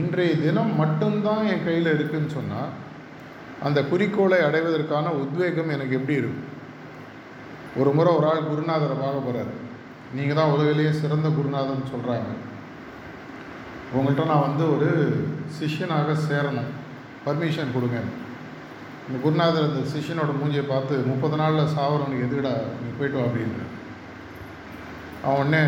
இன்றைய 0.00 0.34
தினம் 0.44 0.74
மட்டும்தான் 0.82 1.48
என் 1.52 1.64
கையில் 1.64 1.94
இருக்குதுன்னு 1.94 2.36
சொன்னால் 2.36 2.68
அந்த 3.66 3.78
குறிக்கோளை 3.92 4.38
அடைவதற்கான 4.48 5.12
உத்வேகம் 5.22 5.72
எனக்கு 5.76 5.96
எப்படி 5.98 6.20
இருக்கும்? 6.20 6.44
ஒரு 7.80 7.90
முறை 7.96 8.10
ஒரு 8.18 8.26
ஆள் 8.30 8.48
குருநாதரை 8.50 8.96
பார்க்க 9.00 9.26
போகிறாரு 9.26 9.54
நீங்கள் 10.16 10.38
தான் 10.38 10.52
உலகிலேயே 10.54 10.92
சிறந்த 11.00 11.28
குருநாதர்னு 11.28 11.92
சொல்கிறாங்க 11.94 12.30
உங்கள்கிட்ட 13.96 14.24
நான் 14.30 14.46
வந்து 14.48 14.64
ஒரு 14.74 14.88
சிஷ்யனாக 15.58 16.14
சேரணும். 16.28 16.70
பர்மிஷன் 17.26 17.74
கொடுங்க. 17.74 17.98
இந்த 19.08 19.18
குருநாதர் 19.22 19.66
அந்த 19.68 19.82
சிஷ்யனோட 19.92 20.32
மூஞ்சியை 20.38 20.64
பார்த்து 20.68 20.94
முப்பது 21.10 21.36
நாளில் 21.36 21.72
சாவரவனுக்கு 21.76 22.26
எதுக்கடா 22.26 22.52
நீ 22.80 22.88
போயிட்டு 22.98 23.18
வா 23.18 23.26
அப்படின்ற 23.26 23.62
அவன் 25.24 25.38
உடனே 25.42 25.62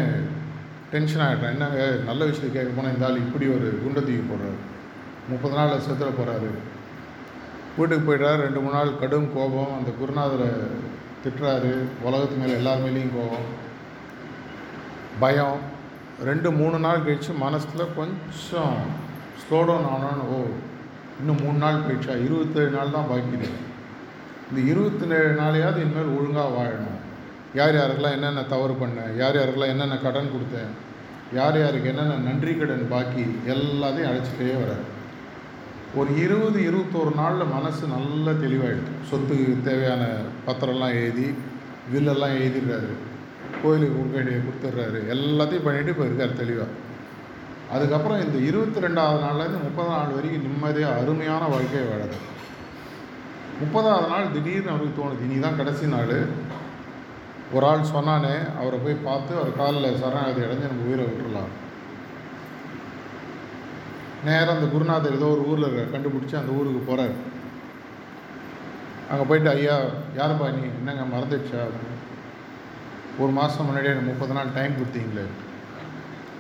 டென்ஷன் 0.93 1.25
ஆகிட்டான் 1.27 1.55
என்னங்க 1.55 1.87
நல்ல 2.09 2.21
விஷயத்தை 2.25 2.51
கேட்க 2.51 2.71
போனால் 2.77 2.95
இந்த 2.95 3.07
ஆள் 3.07 3.23
இப்படி 3.25 3.47
ஒரு 3.47 3.69
குண்டை 3.83 4.03
தூக்கி 4.03 4.25
போடுறாரு. 4.31 4.59
முப்பது 5.29 5.55
நாளில் 5.55 5.85
செத்துற 5.87 6.11
போகிறாரு 6.19 6.51
வீட்டுக்கு 7.77 8.05
போய்ட்டார் 8.07 8.43
ரெண்டு 8.45 8.61
மூணு 8.61 8.75
நாள் 8.75 8.99
கடும் 8.99 9.29
கோபம். 9.35 9.75
அந்த 9.79 9.91
குருநாதரை 10.01 10.51
திட்டுறாரு. 11.25 11.75
உலகத்து 12.03 12.37
மேலே 12.37 12.53
எல்லார் 12.53 12.85
மேலேயும் 12.85 13.15
கோபம். 13.17 13.47
பயம். 15.21 15.59
ரெண்டு 16.29 16.51
மூணு 16.53 16.79
நாள் 16.79 17.05
கழித்து 17.05 17.33
மனசில் 17.45 17.95
கொஞ்சம் 17.99 18.77
ஸ்லோ 19.43 19.59
டவுன் 19.69 19.91
ஆனோன்னு 19.95 20.27
ஓ 20.37 20.41
இன்னும் 21.21 21.43
மூணு 21.45 21.59
நாள் 21.65 21.83
போயிடுச்சா? 21.85 22.15
இருபத்தேழு 22.27 22.71
நாள் 22.77 22.95
தான் 22.97 23.11
பாக்கி 23.11 23.37
இந்த 24.51 24.61
இருபத்தேழு 24.73 25.33
நாளையாவது 25.41 25.81
இனிமேல் 25.85 26.15
ஒழுங்காக 26.19 26.51
வாழணும். 26.59 27.01
யார் 27.59 27.77
யாருக்கெல்லாம் 27.79 28.17
என்னென்ன 28.17 28.43
தவறு 28.53 28.75
பண்ணேன் 28.81 29.13
யார் 29.21 29.37
யாருக்கெல்லாம் 29.39 29.73
என்னென்ன 29.75 29.97
கடன் 30.07 30.33
கொடுத்தேன் 30.35 30.73
யார் 31.39 31.59
யாருக்கு 31.61 31.91
என்னென்ன 31.93 32.17
நன்றி 32.29 32.53
கடன் 32.61 32.85
பாக்கி 32.95 33.25
எல்லாத்தையும் 33.55 34.11
அழைச்சிட்டே 34.11 34.55
வராரு. 34.63 34.87
ஒரு 36.01 36.11
இருபது 36.25 36.59
இருபத்தோரு 36.69 37.13
நாளில் 37.21 37.53
மனசு 37.55 37.85
நல்ல 37.95 38.33
தெளிவாயிடுது. 38.43 38.93
சொத்துக்கு 39.11 39.57
தேவையான 39.69 40.03
பத்திரம்லாம் 40.49 40.99
எழுதி 41.01 41.29
வில்லெல்லாம் 41.95 42.37
எழுதிடுறாரு. 42.41 42.93
கோயிலுக்கு 43.63 43.97
கொடுக்க 43.97 44.17
வேண்டிய 44.19 44.39
கொடுத்துட்றாரு. 44.47 45.01
எல்லாத்தையும் 45.15 45.67
பண்ணிவிட்டு 45.67 45.95
இப்போ 45.95 46.07
இருக்கார் 46.09 46.41
தெளிவாக 46.43 46.71
அதுக்கப்புறம் 47.71 48.21
இந்த 48.21 48.37
இருபத்தி 48.47 48.85
ரெண்டாவது 48.85 49.19
நாள்லேருந்து 49.25 49.67
முப்பதாம் 49.67 49.97
நாள் 49.97 50.15
வரைக்கும் 50.15 50.47
நிம்மதியாக 50.47 51.01
அருமையான 51.01 51.43
வாழ்க்கையை 51.47 51.85
வாழது 51.87 52.19
முப்பதாவது 53.61 54.07
நாள் 54.09 54.33
திடீர்னு 54.33 54.71
அவருக்கு 54.71 54.99
தோணுது 54.99 55.25
இனி 55.27 55.39
தான் 55.39 55.57
கடைசி 55.57 55.87
நாள். 55.87 56.15
ஒரு 57.53 57.65
ஆள் 57.67 57.91
சொன்னானே 57.91 58.35
அவரை 58.59 58.79
போய் 58.79 59.05
பார்த்து 59.05 59.33
அவர் 59.37 59.57
காலில் 59.57 59.99
சரணாகதி 59.99 60.45
அடைஞ்சு 60.45 60.71
நம்ம 60.71 60.87
உயிரை 60.87 61.05
விட்டுடலாம் 61.05 61.53
நேராக 64.25 64.55
அந்த 64.55 64.67
குருநாதர் 64.67 65.17
ஏதோ 65.19 65.29
ஒரு 65.29 65.43
ஊரில் 65.51 65.67
இருக்க 65.67 65.93
கண்டுபிடிச்சி 65.93 66.37
அந்த 66.37 66.53
ஊருக்கு 66.53 66.81
போகிறார் 66.81 67.15
அங்கே 69.11 69.25
போயிட்டு 69.25 69.51
ஐயா 69.51 69.77
யாருப்பா 70.17 70.49
நீ? 70.51 70.65
என்னங்க 70.73 71.05
மறந்துடுச்சா? 71.13 71.63
ஒரு 73.19 73.33
மாதம் 73.33 73.67
முன்னாடியே 73.67 73.93
எனக்கு 73.93 74.11
முப்பது 74.11 74.33
நாள் 74.33 74.55
டைம் 74.55 74.77
கொடுத்தீங்களே. 74.79 75.25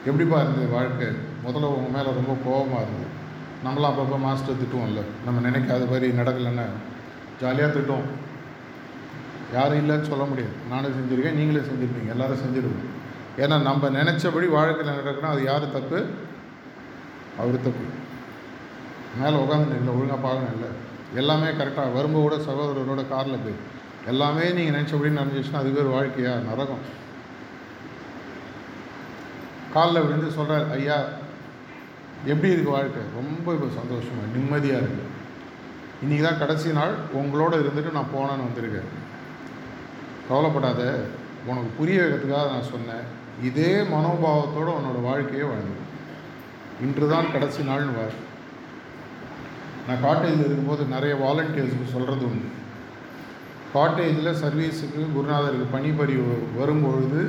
எப்படிப்பா 0.06 0.40
இருந்தது 0.40 0.66
வாழ்க்கை? 0.66 1.06
முதல்ல 1.46 1.64
உங்கள் 1.64 2.02
மேலே 2.02 2.14
ரொம்ப 2.14 2.36
கோபமாக 2.44 2.84
இருந்தது. 2.86 3.18
நம்மளாம் 3.64 3.90
அப்பப்போ 3.90 4.18
மாஸ்டர் 4.18 4.54
திட்டுவோம்ல. 4.54 5.02
நம்ம 5.24 5.48
நினைக்காத 5.48 5.88
மாதிரி 5.88 6.08
நடக்கலைன்னா 6.10 6.62
ஜாலியாக 7.40 7.78
திட்டுவோம். 7.78 8.08
யாரும் 9.52 9.78
இல்லைன்னு 9.78 10.08
சொல்ல 10.08 10.24
முடியாது. 10.24 10.52
நானும் 10.70 10.92
செஞ்சுருக்கேன் 10.92 11.32
நீங்களே 11.32 11.66
செஞ்சுருப்பீங்க. 11.66 12.08
எல்லோரும் 12.08 12.38
செஞ்சுருவோம். 12.38 12.98
ஏன்னா 13.36 13.62
நம்ம 13.62 13.88
நினச்சபடி 13.88 14.48
வாழ்க்கையில் 14.48 14.94
நடக்கணும் 14.94 15.34
அது 15.34 15.44
யார் 15.44 15.72
தப்பு? 15.72 16.06
அவர் 17.38 17.62
தப்பு. 17.62 17.84
மேலே 19.20 19.36
உட்காந்து 19.36 19.76
இல்லை 19.76 19.94
ஒழுங்காக 19.94 20.20
பார்க்கணும் 20.20 20.52
இல்லை. 20.52 20.68
எல்லாமே 21.14 21.46
கரெக்டாக 21.46 21.92
வரும்போது 21.92 22.36
சகோதரரோட 22.36 23.08
காரில் 23.08 23.38
போய் 23.44 23.78
எல்லாமே 24.06 24.50
நீங்கள் 24.50 24.80
நினச்சபடி 24.80 25.18
நடந்துச்சுன்னா 25.18 25.56
அது 25.56 25.70
பேர் 25.70 25.84
வாழ்க்கையாக 25.84 26.40
நரகம். 26.40 26.98
காலில் 29.74 30.04
விழுந்து 30.04 30.28
சொல்கிறார் 30.36 30.66
ஐயா 30.76 30.98
எப்படி 32.32 32.50
இருக்குது 32.52 32.76
வாழ்க்கை? 32.76 33.02
ரொம்ப 33.18 33.46
இப்போ 33.56 33.68
சந்தோஷமாக 33.80 34.32
நிம்மதியாக 34.34 34.82
இருக்குது 34.82 35.08
இன்றைக்கி 36.02 36.22
தான் 36.26 36.40
கடைசி 36.42 36.68
நாள் 36.78 36.94
உங்களோட 37.20 37.54
இருந்துட்டு 37.62 37.96
நான் 37.96 38.12
போனேன்னு 38.14 38.46
வந்திருக்கேன். 38.46 38.90
கவலைப்படாத 40.28 40.82
உனக்கு 41.48 41.70
புரிய 41.78 41.98
வைக்கிறதுக்காக 42.00 42.48
நான் 42.54 42.70
சொன்னேன். 42.74 43.04
இதே 43.48 43.72
மனோபாவத்தோடு 43.92 44.70
உன்னோட 44.78 44.98
வாழ்க்கையே 45.08 45.44
வாழ்ந்து 45.50 45.78
இன்று 46.86 47.06
தான் 47.12 47.32
கடைசி 47.34 47.62
நாள்னு 47.68 47.96
வார். 47.98 48.16
நான் 49.86 50.02
காட்டேஜில் 50.06 50.46
இருக்கும்போது 50.46 50.82
நிறைய 50.94 51.14
வாலண்டியர்ஸுக்கு 51.24 51.94
சொல்கிறது 51.94 52.24
உண்டு. 52.30 52.48
காட்டேஜில் 53.76 54.38
சர்வீஸுக்கு 54.42 55.02
குருநாதருக்கு 55.16 55.66
பணிபறிவு 55.76 56.36
வரும்பொழுது 56.58 57.20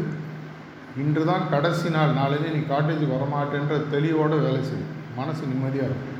இன்று 1.01 1.21
தான் 1.31 1.43
கடைசி 1.51 1.89
நாள். 1.89 2.17
நாளைக்கு 2.21 2.49
நீ 2.55 2.61
காட்டேஜுக்கு 2.71 3.15
வரமாட்டேன்ற 3.17 3.75
தெளிவோடு 3.93 4.37
வேலை 4.45 4.61
செய்யும் 4.69 4.95
மனசு 5.19 5.51
நிம்மதியாக 5.51 5.89
இருக்கும். 5.89 6.17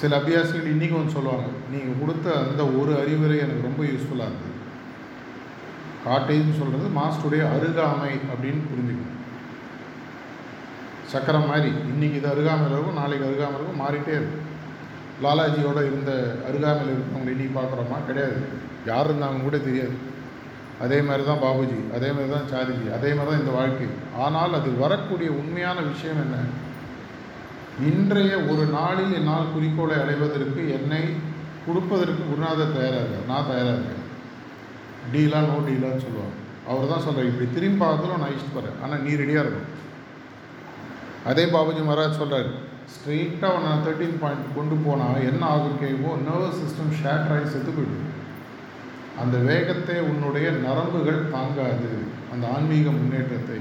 சில 0.00 0.18
அபியாசிகள் 0.20 0.72
இன்றைக்கி 0.74 0.94
ஒன்று 0.98 1.16
சொல்லுவாங்க 1.16 1.48
நீங்கள் 1.72 2.00
கொடுத்த 2.02 2.26
அந்த 2.42 2.62
ஒரு 2.80 2.92
அறிவுரை 3.00 3.38
எனக்கு 3.44 3.66
ரொம்ப 3.68 3.82
யூஸ்ஃபுல்லாக 3.88 4.30
இருந்தது 4.30 4.58
காட்டேஜ்னு 6.06 6.58
சொல்கிறது 6.60 6.86
மாஸ்டருடைய 6.98 7.42
அருகாமை 7.56 8.12
அப்படின்னு 8.32 8.62
புரிஞ்சுக்கணும். 8.70 9.16
சக்கரம் 11.12 11.50
மாதிரி 11.50 11.70
இன்றைக்கி 11.92 12.16
இது 12.20 12.28
அருகாமையில் 12.34 12.74
இருக்கும் 12.74 13.00
நாளைக்கு 13.00 13.28
அருகாமல் 13.30 13.58
இருக்கும் 13.58 13.82
மாறிட்டே 13.82 14.14
இருக்கும். 14.20 14.46
லாலாஜியோட 15.24 15.78
இருந்த 15.88 16.12
அருகாமையில் 16.48 16.94
இருக்கவங்களை 16.94 17.32
இன்றைக்கி 17.34 17.54
பார்க்குறோமா? 17.58 17.98
கிடையாது. 18.06 18.38
யார் 18.90 19.08
இருந்தாங்க 19.08 19.42
கூட 19.42 19.58
தெரியாது. 19.58 19.96
அதே 20.84 20.98
மாதிரி 21.06 21.22
தான் 21.28 21.42
பாபுஜி 21.44 21.78
அதே 21.96 22.08
மாதிரி 22.16 22.30
தான் 22.34 22.50
சாரிஜி 22.52 22.86
அதே 22.96 23.10
மாதிரி 23.16 23.30
தான் 23.30 23.42
இந்த 23.42 23.52
வாழ்க்கை. 23.58 23.88
ஆனால் 24.24 24.58
அது 24.58 24.70
வரக்கூடிய 24.82 25.30
உண்மையான 25.40 25.78
விஷயம் 25.90 26.20
என்ன? 26.24 26.36
இன்றைய 27.90 28.32
ஒரு 28.52 28.64
நாளில் 28.78 29.16
என்னால் 29.18 29.52
குறிக்கோளை 29.54 29.96
அடைவதற்கு 30.02 30.62
என்னை 30.76 31.02
கொடுப்பதற்கு 31.66 32.22
குருநாதர் 32.30 32.76
தயாராக 32.76 33.02
இருக்கார் 33.02 33.28
நான் 33.32 33.50
தயாராக 33.50 33.76
இருக்கேன். 33.76 34.06
டீலா 35.12 35.40
நோ 35.50 35.58
டீலான்னு 35.68 36.04
சொல்லுவாங்க. 36.06 36.36
அவர் 36.70 36.90
தான் 36.92 37.04
சொல்கிறார் 37.04 37.30
இப்படி 37.30 37.46
திரும்பி 37.56 37.80
பார்த்தாலும் 37.84 38.22
நான் 38.22 38.34
இஷ்டப்படுறேன் 38.38 38.80
ஆனால் 38.84 39.04
நீ 39.04 39.12
ரெடியாக 39.22 39.44
இருக்கும் 39.44 39.68
அதே 41.30 41.44
பாபுஜி 41.54 41.82
மகாராஜ் 41.86 42.20
சொல்கிறார் 42.22 42.50
ஸ்ட்ரெயிட்டாக 42.94 43.64
நான் 43.64 43.82
தேர்ட்டீன் 43.86 44.20
பாயிண்ட் 44.22 44.54
கொண்டு 44.58 44.76
போனால் 44.84 45.26
என்ன 45.30 45.42
ஆகும் 45.54 45.80
கேட்கும் 45.82 46.22
நர்வஸ் 46.28 46.60
சிஸ்டம் 46.62 46.94
ஷேட் 47.00 47.32
ஆகி 47.34 47.46
செத்து 47.54 47.72
போயிடும். 47.76 48.06
அந்த 49.22 49.36
வேகத்தை 49.50 49.96
உன்னுடைய 50.10 50.48
நரம்புகள் 50.66 51.20
தாங்காது. 51.36 51.90
அந்த 52.32 52.44
ஆன்மீக 52.54 52.86
முன்னேற்றத்தை. 53.00 53.60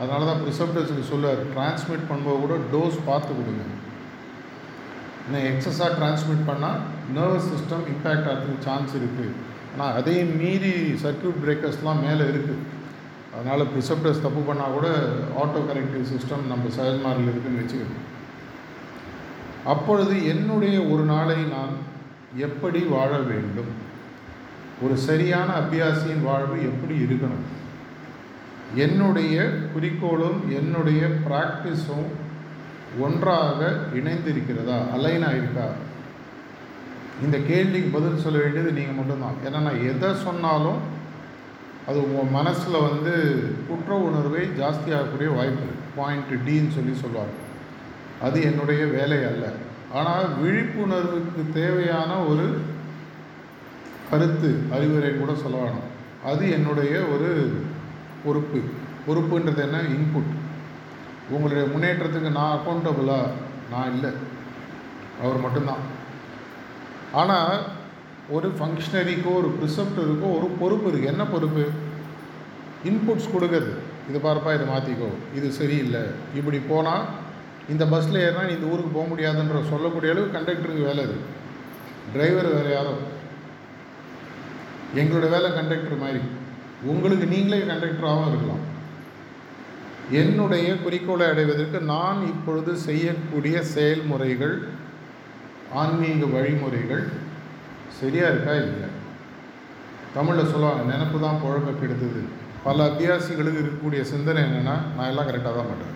அதனால 0.00 0.26
தான் 0.28 0.42
ப்ரிசப்டர்ஸுக்கு 0.44 1.04
சொல்ல 1.10 1.32
டிரான்ஸ்மிட் 1.54 2.08
பண்ணும்போது 2.08 2.40
கூட 2.44 2.56
டோஸ் 2.72 2.98
பார்த்து 3.08 3.32
கொடுங்க. 3.38 3.64
இன்னும் 5.26 5.46
எக்ஸஸாக 5.50 5.90
டிரான்ஸ்மிட் 5.98 6.48
பண்ணால் 6.48 6.80
நர்வஸ் 7.16 7.50
சிஸ்டம் 7.52 7.84
இம்பேக்ட் 7.92 8.28
ஆகிறதுக்கு 8.30 8.66
சான்ஸ் 8.66 8.92
இருக்குது 9.00 9.32
ஆனால் 9.72 9.94
அதையும் 9.98 10.34
மீறி 10.40 10.72
சர்க்கியூட் 11.04 11.40
பிரேக்கர்ஸ்லாம் 11.44 12.04
மேலே 12.06 12.26
இருக்குது 12.32 12.64
அதனால் 13.36 13.70
ப்ரிசப்டர்ஸ் 13.72 14.22
தப்பு 14.26 14.42
பண்ணால் 14.48 14.76
கூட 14.76 14.88
ஆட்டோ 15.40 15.62
கரெக்டிவ் 15.70 16.04
சிஸ்டம் 16.12 16.44
நம்ம 16.52 16.70
சஜ்மாரில் 16.76 17.28
இருக்குதுன்னு 17.30 17.62
வச்சுக்கணும். 17.62 18.04
அப்பொழுது 19.72 20.14
என்னுடைய 20.32 20.76
ஒரு 20.92 21.04
நாளை 21.12 21.36
நான் 21.54 21.74
எப்படி 22.46 22.80
வாழ 22.94 23.12
வேண்டும்? 23.32 23.72
ஒரு 24.82 24.96
சரியான 24.96 25.52
அபியாசியின் 25.52 26.22
வாழ்வு 26.22 26.62
எப்படி 26.62 26.94
இருக்கணும்? 26.98 27.44
என்னுடைய 28.74 29.50
குறிக்கோளும் 29.72 30.52
என்னுடைய 30.52 31.08
ப்ராக்டிஸும் 31.28 32.08
ஒன்றாக 32.98 33.76
இணைந்திருக்கிறதா? 33.94 34.92
அலைன் 34.92 35.24
ஆயிருக்கா? 35.24 35.66
இந்த 37.24 37.38
கேள்விக்கு 37.38 37.98
பதில் 37.98 38.18
சொல்ல 38.18 38.38
வேண்டியது 38.38 38.72
நீங்கள் 38.72 38.94
மட்டும்தான். 38.94 39.36
ஏன்னா 39.46 39.62
நான் 39.62 39.82
எதை 39.82 40.14
சொன்னாலும் 40.14 40.94
அது 41.88 42.02
உங்கள் 42.02 42.32
மனசில் 42.32 42.80
வந்து 42.80 43.14
குற்ற 43.68 43.94
உணர்வை 43.94 44.42
ஜாஸ்தியாகக்கூடிய 44.42 45.34
வாய்ப்பு. 45.34 45.64
பாயிண்ட் 45.96 46.30
டின்னு 46.30 46.74
சொல்லி 46.74 46.94
சொல்லுவாங்க. 46.94 47.32
அது 48.22 48.42
என்னுடைய 48.42 48.84
வேலை 48.84 49.18
அல்ல. 49.24 49.52
ஆனால் 49.92 50.26
விழிப்புணர்வுக்கு 50.42 51.52
தேவையான 51.52 52.18
ஒரு 52.18 52.60
கருத்து 54.10 54.50
அறிவுரை 54.74 55.10
கூட 55.18 55.32
சொல்ல 55.42 55.56
வேணும். 55.62 55.86
அது 56.30 56.44
என்னுடைய 56.56 56.92
ஒரு 57.14 57.30
பொறுப்பு. 58.24 58.60
பொறுப்புன்றது 59.06 59.60
என்ன? 59.66 59.78
இன்புட் 59.96 60.32
உங்களுடைய 61.34 61.64
முன்னேற்றத்துக்கு 61.72 62.30
நான் 62.38 62.54
அக்கௌண்டபுளாக 62.56 63.34
நான் 63.72 63.92
இல்லை. 63.94 64.10
அவர் 65.22 65.42
மட்டும்தான். 65.44 65.82
ஆனால் 67.20 67.52
ஒரு 68.36 68.48
ஃபங்க்ஷனரிக்கோ 68.58 69.32
ஒரு 69.40 69.48
ப்ரிசப்டருக்கோ 69.58 70.28
ஒரு 70.38 70.48
பொறுப்பு 70.60 70.86
இருக்குது 70.90 71.12
என்ன 71.12 71.24
பொறுப்பு? 71.34 71.64
இன்புட்ஸ் 72.90 73.32
கொடுக்கறது. 73.34 73.72
இது 74.08 74.18
பார்ப்பா 74.26 74.50
இதை 74.56 74.66
மாற்றிக்கோ 74.72 75.10
இது 75.38 75.48
சரியில்லை. 75.60 76.02
இப்படி 76.38 76.58
போனால் 76.72 77.04
இந்த 77.72 77.84
பஸ்ஸில் 77.92 78.22
ஏறினா 78.24 78.42
இந்த 78.54 78.66
ஊருக்கு 78.72 78.90
போக 78.96 79.06
முடியாதுன்ற 79.12 79.60
சொல்லக்கூடிய 79.72 80.12
அளவுக்கு 80.12 80.36
கண்டக்டருக்கு 80.36 80.88
வேலை 80.88 81.02
இருக்குது 81.04 81.24
டிரைவர் 82.12 82.48
வேறு 82.56 82.70
யாரும் 82.74 83.02
எங்களோட 84.94 85.26
வேலை 85.34 85.48
கண்டக்டர் 85.54 86.02
மாதிரி. 86.04 86.20
உங்களுக்கு 86.92 87.26
நீங்களே 87.26 87.60
கண்டக்டராகவும் 87.60 88.30
இருக்கலாம். 88.30 88.64
என்னுடைய 90.20 90.66
குறிக்கோளை 90.82 91.26
அடைவதற்கு 91.26 91.78
நான் 91.80 92.20
இப்பொழுது 92.32 92.76
செய்யக்கூடிய 92.76 93.62
செயல்முறைகள் 93.62 94.56
ஆன்மீக 95.80 96.26
வழிமுறைகள் 96.34 97.04
சரியாக 98.00 98.32
இருக்கா 98.32 98.52
இல்லையா? 98.54 98.90
தமிழில் 100.14 100.50
சொல்லுவாங்க 100.52 100.82
நினப்பு 100.92 101.18
தான் 101.20 101.40
புழக்க 101.42 101.70
கெடுத்தது. 101.70 102.20
பல 102.66 102.84
அபியாசிகளுக்கு 102.90 103.62
இருக்கக்கூடிய 103.62 104.00
சிந்தனை 104.12 104.42
என்னென்னா 104.42 104.76
நான் 104.96 105.10
எல்லாம் 105.10 105.28
கரெக்டாக 105.28 105.54
தான் 105.56 105.70
பண்ணுறேன் 105.70 105.94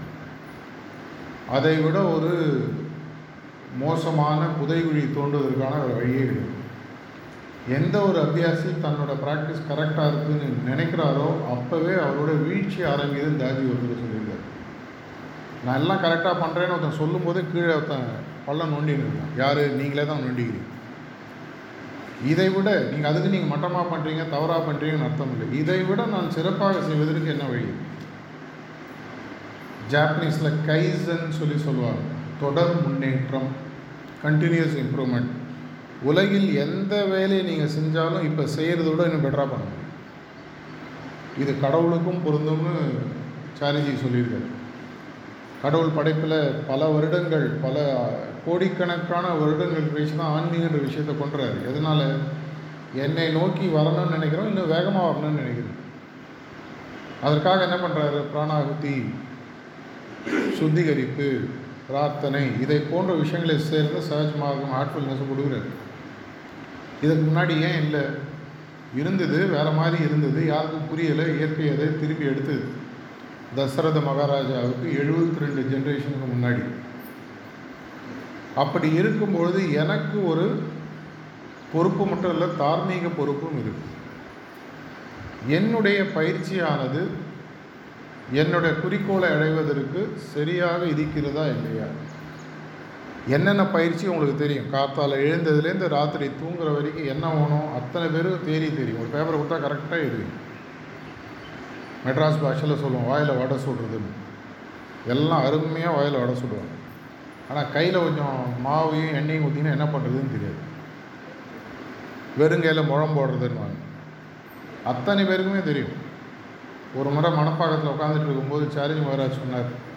அதை 1.57 1.77
விட 1.77 1.99
ஒரு 2.17 2.33
மோசமான 3.79 4.41
புதைகுழி 4.59 5.03
தோண்டுவதற்கான 5.17 5.85
ஒரு 5.85 5.95
வழியே 5.99 6.25
கிடையாது. 6.25 6.59
எந்த 7.69 8.03
ஒரு 8.03 8.19
அபியாசி 8.27 8.71
தன்னோட 8.85 9.13
ப்ராக்டிஸ் 9.25 9.67
கரெக்டாக 9.71 10.09
இருக்குன்னு 10.11 10.47
நினைக்கிறாரோ 10.71 11.29
அப்போவே 11.55 11.95
அவரோட 12.07 12.33
வீழ்ச்சி 12.47 12.81
ஆரம்பிக்குதுன்னு 12.83 13.43
தாஜி 13.43 13.63
ஒருத்தர் 13.73 14.03
சொல்லியிருக்காரு. 14.03 14.45
நான் 15.65 15.79
எல்லாம் 15.81 16.03
கரெக்டாக 16.05 16.37
பண்ணுறேன்னு 16.43 16.75
ஒருத்தன் 16.77 17.01
சொல்லும்போதே 17.03 17.43
கீழே 17.53 17.73
ஒருத்தன் 17.75 18.09
பள்ளம் 18.47 18.73
நோண்டின்னு 18.75 19.05
இருக்கான். 19.07 19.33
யார்? 19.37 19.61
நீங்களே 19.81 20.07
தான் 20.07 20.23
நோண்டிக்கிறீங்க. 20.25 20.67
இதை 22.31 22.49
விட 22.55 22.71
நீங்கள் 22.93 23.11
அதுக்கு 23.11 23.29
நீங்கள் 23.29 23.53
மட்டமாக 23.53 23.85
பண்ணுறீங்க 23.93 24.29
தவறாக 24.29 24.73
பண்ணுறீங்கன்னு 24.73 25.07
அர்த்தம் 25.09 25.33
இல்லை. 25.35 25.59
இதை 25.59 25.83
விட 25.83 26.07
நான் 26.07 26.31
சிறப்பாக 26.31 26.81
செய்வதற்கு 26.81 27.35
என்ன 27.35 27.45
வழி? 27.45 27.69
ஜாப்பனீஸில் 29.93 30.59
கைசன் 30.67 31.37
சொல்லி 31.39 31.59
சொல்லுவாங்க. 31.67 32.03
தொடர் 32.41 32.75
முன்னேற்றம் 32.87 33.49
கண்டினியூஸ் 34.25 34.77
இம்ப்ரூவ்மெண்ட் 34.85 35.31
உலகில் 36.09 36.49
எந்த 36.65 36.95
வேலையை 37.13 37.43
நீங்கள் 37.45 37.75
செஞ்சாலும் 37.77 38.27
இப்போ 38.29 38.43
செய்கிறத 38.57 38.89
விட 38.91 39.03
இன்னும் 39.09 39.25
பெட்டராக 39.25 39.49
பண்ண 39.53 39.79
இது 41.43 41.53
கடவுளுக்கும் 41.65 42.25
பொருந்தும்னு 42.27 42.75
சாரிஜி 43.59 43.93
சொல்லியிருக்காரு. 44.05 44.47
கடவுள் 45.63 45.97
படைப்பில் 45.97 46.39
பல 46.69 46.87
வருடங்கள் 46.95 47.47
பல 47.65 47.77
கோடிக்கணக்கான 48.45 49.27
வருடங்கள் 49.41 49.91
கழிச்சு 49.91 50.17
தான் 50.17 50.35
ஆன்மீகன்ற 50.37 50.79
விஷயத்தை 50.87 51.15
கொண்டுறாரு 51.15 51.59
எதனால்? 51.71 52.07
என்னை 53.05 53.27
நோக்கி 53.39 53.67
வரணும்னு 53.77 54.17
நினைக்கிறோம் 54.17 54.49
இன்னும் 54.51 54.73
வேகமாக 54.75 55.09
வரணும்னு 55.11 55.43
நினைக்கிறேன் 55.43 55.77
அதற்காக 57.27 57.67
என்ன 57.69 57.79
பண்ணுறாரு 57.83 58.21
பிராணாகுதி 58.33 58.97
சுத்திகரிப்பு 60.59 61.29
பிரார்த்தனை 61.89 62.43
இதை 62.65 62.79
போன்ற 62.91 63.13
விஷயங்களை 63.23 63.59
சேர்ந்து 63.59 64.01
சகஜமாகவும் 64.09 64.43
மார்க்கம் 64.43 64.75
ஹார்ட்ஃபுல்னஸ் 64.75 65.31
கொடுக்குறாரு. 65.31 65.69
இதுக்கு 67.03 67.25
முன்னாடி 67.31 67.61
ஏன் 67.61 67.83
இல்லை? 67.83 68.01
இருந்தது 68.97 69.47
வேறு 69.47 69.71
மாதிரி 69.71 70.03
இருந்தது. 70.03 70.47
யாருக்கும் 70.47 70.89
புரியலை. 70.89 71.37
இயற்கை 71.37 71.69
அதை 71.69 72.01
திருப்பி 72.01 72.25
எடுத்தது. 72.25 72.65
தசரத 73.55 74.01
மகாராஜாவுக்கு 74.01 74.89
எழுபத்தி 74.91 75.39
ரெண்டு 75.39 75.63
ஜென்ரேஷனுக்கு 75.73 76.29
முன்னாடி. 76.35 76.63
அப்படி 78.55 78.93
இருக்கும்பொழுது 78.93 79.73
எனக்கு 79.73 80.27
ஒரு 80.27 80.63
பொறுப்பு 81.73 82.07
மட்டும் 82.07 82.31
இல்லை 82.31 82.49
தார்மீக 82.59 83.09
பொறுப்பும் 83.17 83.59
இருக்கு. 83.59 83.89
என்னுடைய 85.47 86.03
பயிற்சியானது 86.03 87.07
என்னுடைய 88.33 88.75
குறிக்கோளை 88.77 89.29
அடைவதற்கு 89.29 90.13
சரியாக 90.17 90.87
இருக்கிறதா 90.87 91.45
இல்லையா? 91.47 91.85
என்னென்ன 93.27 93.65
பயிற்சி 93.65 94.07
உங்களுக்கு 94.07 94.39
தெரியும்? 94.39 94.71
காத்தால் 94.73 95.15
எழுந்ததுலேருந்து 95.25 95.89
ராத்திரி 95.89 96.31
தூங்குற 96.43 96.69
வரைக்கும் 96.77 97.11
என்ன 97.15 97.27
வேணும்? 97.29 97.75
அத்தனை 97.75 98.09
பேரும் 98.09 98.47
தேரி 98.47 98.69
தெரியும் 98.77 99.01
ஒரு 99.03 99.11
பேப்பரை 99.15 99.37
கொடுத்தா 99.39 99.59
கரெக்டாக 99.65 100.05
எழுதுவீங்க 100.05 100.37
மெட்ராஸ் 102.05 102.43
பாஷையில் 102.43 102.81
சொல்லுவோம் 102.83 103.09
வாயில் 103.11 103.39
வடை 103.39 103.57
சுடுறதுன்னு. 103.65 104.13
எல்லாம் 105.07 105.45
அருமையாக 105.45 105.97
வாயில் 105.97 106.21
வடை 106.21 106.35
சுடுவாங்க. 106.43 106.75
ஆனால் 107.51 107.71
கையில் 107.73 108.05
கொஞ்சம் 108.05 108.39
மாவையும் 108.67 109.15
எண்ணெயும் 109.21 109.45
ஊற்றினா 109.47 109.77
என்ன 109.77 109.85
பண்ணுறதுன்னு 109.85 110.35
தெரியாது. 110.35 110.61
வெறுங்கையில் 112.41 112.89
முழம் 112.91 113.17
போடுறதுன்னு 113.17 113.79
அத்தனை 114.91 115.25
பேருக்குமே 115.25 115.63
தெரியும். 115.63 115.95
ஒரு 116.95 117.09
முறை 117.09 117.31
மணப்பாக்கத்தில் 117.31 117.93
உட்காந்துட்டு 117.95 118.29
இருக்கும்போது 118.29 118.65
சாரிஜி 118.77 119.03
மகாராஜ் 119.03 119.41
சொன்னார் 119.41 119.89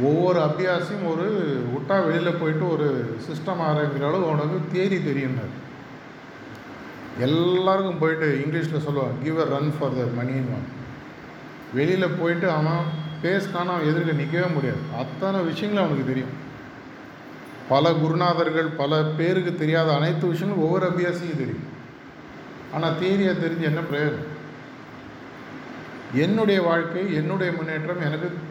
ஒவ்வொரு 0.00 0.38
அபியாசியும் 0.40 1.06
ஒரு 1.10 1.26
விட்டா 1.74 2.06
வெளியில் 2.06 2.38
போயிட்டு 2.40 2.70
ஒரு 2.70 3.16
சிஸ்டம் 3.26 3.62
ஆரம்பிக்கிற 3.68 4.08
அளவு 4.08 4.30
உனக்கு 4.30 4.58
தேரி 4.74 4.98
தெரியும்னார். 5.06 5.54
எல்லாருக்கும் 7.18 7.98
போயிட்டு 7.98 8.26
இங்கிலீஷில் 8.44 8.84
சொல்லுவான் 8.86 9.22
give 9.22 9.40
a 9.40 9.44
run 9.44 9.72
for 9.78 9.94
the 9.94 10.02
மணின்னு 10.18 10.58
வெளியில் 11.74 12.16
போயிட்டு 12.20 12.50
அவன் 12.50 12.82
பேசினான்னு 13.22 13.72
அவன் 13.72 13.88
எதிர்க்க 13.90 14.12
நிற்கவே 14.12 14.48
முடியாது. 14.54 14.82
அத்தனை 14.98 15.40
விஷயங்களும் 15.40 15.84
அவனுக்கு 15.84 16.10
தெரியும். 16.12 16.34
பல 17.68 17.90
குருநாதர்கள் 17.90 18.68
பல 18.76 19.02
பேருக்கு 19.02 19.54
தெரியாத 19.54 19.94
அனைத்து 19.94 20.26
விஷயங்களும் 20.26 20.64
ஒவ்வொரு 20.64 20.86
அபியாசியும் 20.86 21.40
தெரியும். 21.42 21.64
ஆனால் 22.74 22.98
தேரியை 23.02 23.32
தெரிஞ்சு 23.44 23.60
என்ன 23.60 23.80
பிரயோஜனம்? 23.80 24.32
என்னுடைய 26.14 26.62
வாழ்க்கை 26.62 27.14
என்னுடைய 27.14 27.52
முன்னேற்றம் 27.52 28.00
எனக்கு 28.00 28.45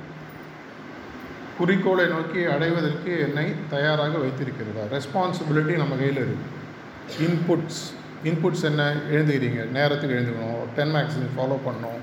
குறிக்கோளை 1.57 2.05
நோக்கி 2.05 2.43
அடைவதற்கு 2.43 3.19
என்னை 3.19 3.51
தயாராக 3.69 4.17
வைத்திருக்கிறதா 4.17 4.83
ரெஸ்பான்சிபிலிட்டி 4.91 5.77
நம்ம 5.77 5.95
கையில் 5.95 6.23
இருக்குது 6.23 6.53
இன்புட்ஸ் 7.19 7.83
இன்புட்ஸ் 8.23 8.63
என்ன 8.63 8.93
எழுந்துக்கிறீங்க 9.11 9.67
நேரத்துக்கு 9.67 10.15
எழுந்துக்கணும் 10.15 10.63
டென் 10.75 10.95
மேக்ஸின் 10.95 11.31
ஃபாலோ 11.37 11.57
பண்ணணும். 11.65 11.99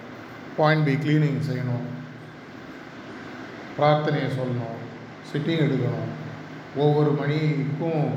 பாயிண்ட் 0.57 0.85
பி 0.85 0.95
க்ளீனிங் 0.95 1.41
செய்யணும். 1.51 1.87
பிரார்த்தனையை 3.79 4.29
சொல்லணும். 4.39 4.79
சிட்டிங் 5.33 5.65
எடுக்கணும். 5.67 6.11
ஒவ்வொரு 6.77 7.11
மணிக்கும் 7.11 8.11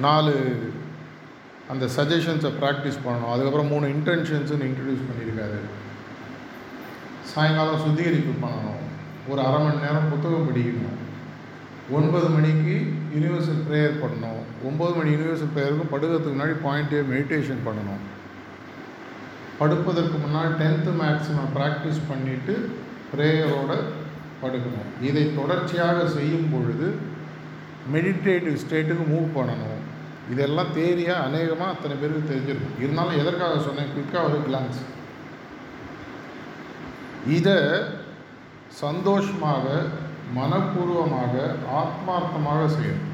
நாலு 0.00 0.34
அந்த 1.68 1.86
சஜஷன்ஸை 1.96 2.52
ப்ராக்டிஸ் 2.60 3.02
பண்ணணும். 3.06 3.32
அதுக்கப்புறம் 3.32 3.66
மூணு 3.66 3.86
இன்டென்ஷன்ஸுன்னு 3.86 4.68
இன்ட்ரடியூஸ் 4.68 5.08
பண்ணியிருக்காரு. 5.08 5.60
சாயங்காலம் 7.22 7.80
சுத்திகரிப்பு 7.80 8.46
பண்ணணும். 8.46 8.80
ஒரு 9.30 9.40
அரை 9.46 9.58
மணி 9.64 9.84
நேரம் 9.84 10.10
புத்தகம் 10.12 10.46
படிக்கணும். 10.48 10.98
ஒன்பது 11.96 12.28
மணிக்கு 12.28 12.74
யூனிவர்சல் 13.14 13.62
ப்ரேயர் 13.68 14.00
பண்ணணும். 14.02 14.42
ஒம்பது 14.68 14.92
மணி 14.96 15.10
யூனிவர்சல் 15.14 15.52
ப்ரேயருக்கும் 15.56 15.92
படுக்கிறதுக்கு 15.92 16.34
முன்னாடி 16.34 16.54
பாயிண்ட்டே 16.66 17.00
மெடிடேஷன் 17.12 17.62
பண்ணணும். 17.66 18.02
படுப்பதற்கு 19.60 20.16
முன்னாடி 20.24 20.52
டென்த்து 20.60 20.92
மேக்ஸிமம் 21.02 21.52
ப்ராக்டிஸ் 21.56 22.00
பண்ணிவிட்டு 22.10 22.54
ப்ரேயரோடு 23.12 23.76
படுக்கணும். 24.42 24.90
இதை 25.08 25.24
தொடர்ச்சியாக 25.40 26.06
செய்யும் 26.16 26.50
பொழுது 26.52 26.88
மெடிடேட்டிவ் 27.94 28.60
ஸ்டேட்டுக்கு 28.64 29.04
மூவ் 29.14 29.28
பண்ணணும். 29.38 29.80
இதெல்லாம் 30.32 30.74
தேரியாக 30.76 31.24
அநேகமாக 31.28 31.72
அத்தனை 31.74 31.94
பேருக்கு 32.00 32.30
தெரிஞ்சிருக்கும். 32.32 32.76
இருந்தாலும் 32.82 33.20
எதற்காக 33.22 33.54
சொன்னேன்? 33.68 33.92
குயிக்காக 33.94 34.28
ஒரு 34.30 34.40
கிளான்ஸ் 34.48 34.82
இதை 37.36 37.56
சந்தோஷமாக 38.80 39.64
மனப்பூர்வமாக 40.36 41.34
ஆத்மார்த்தமாக 41.80 42.60
செய்யணும். 42.76 43.08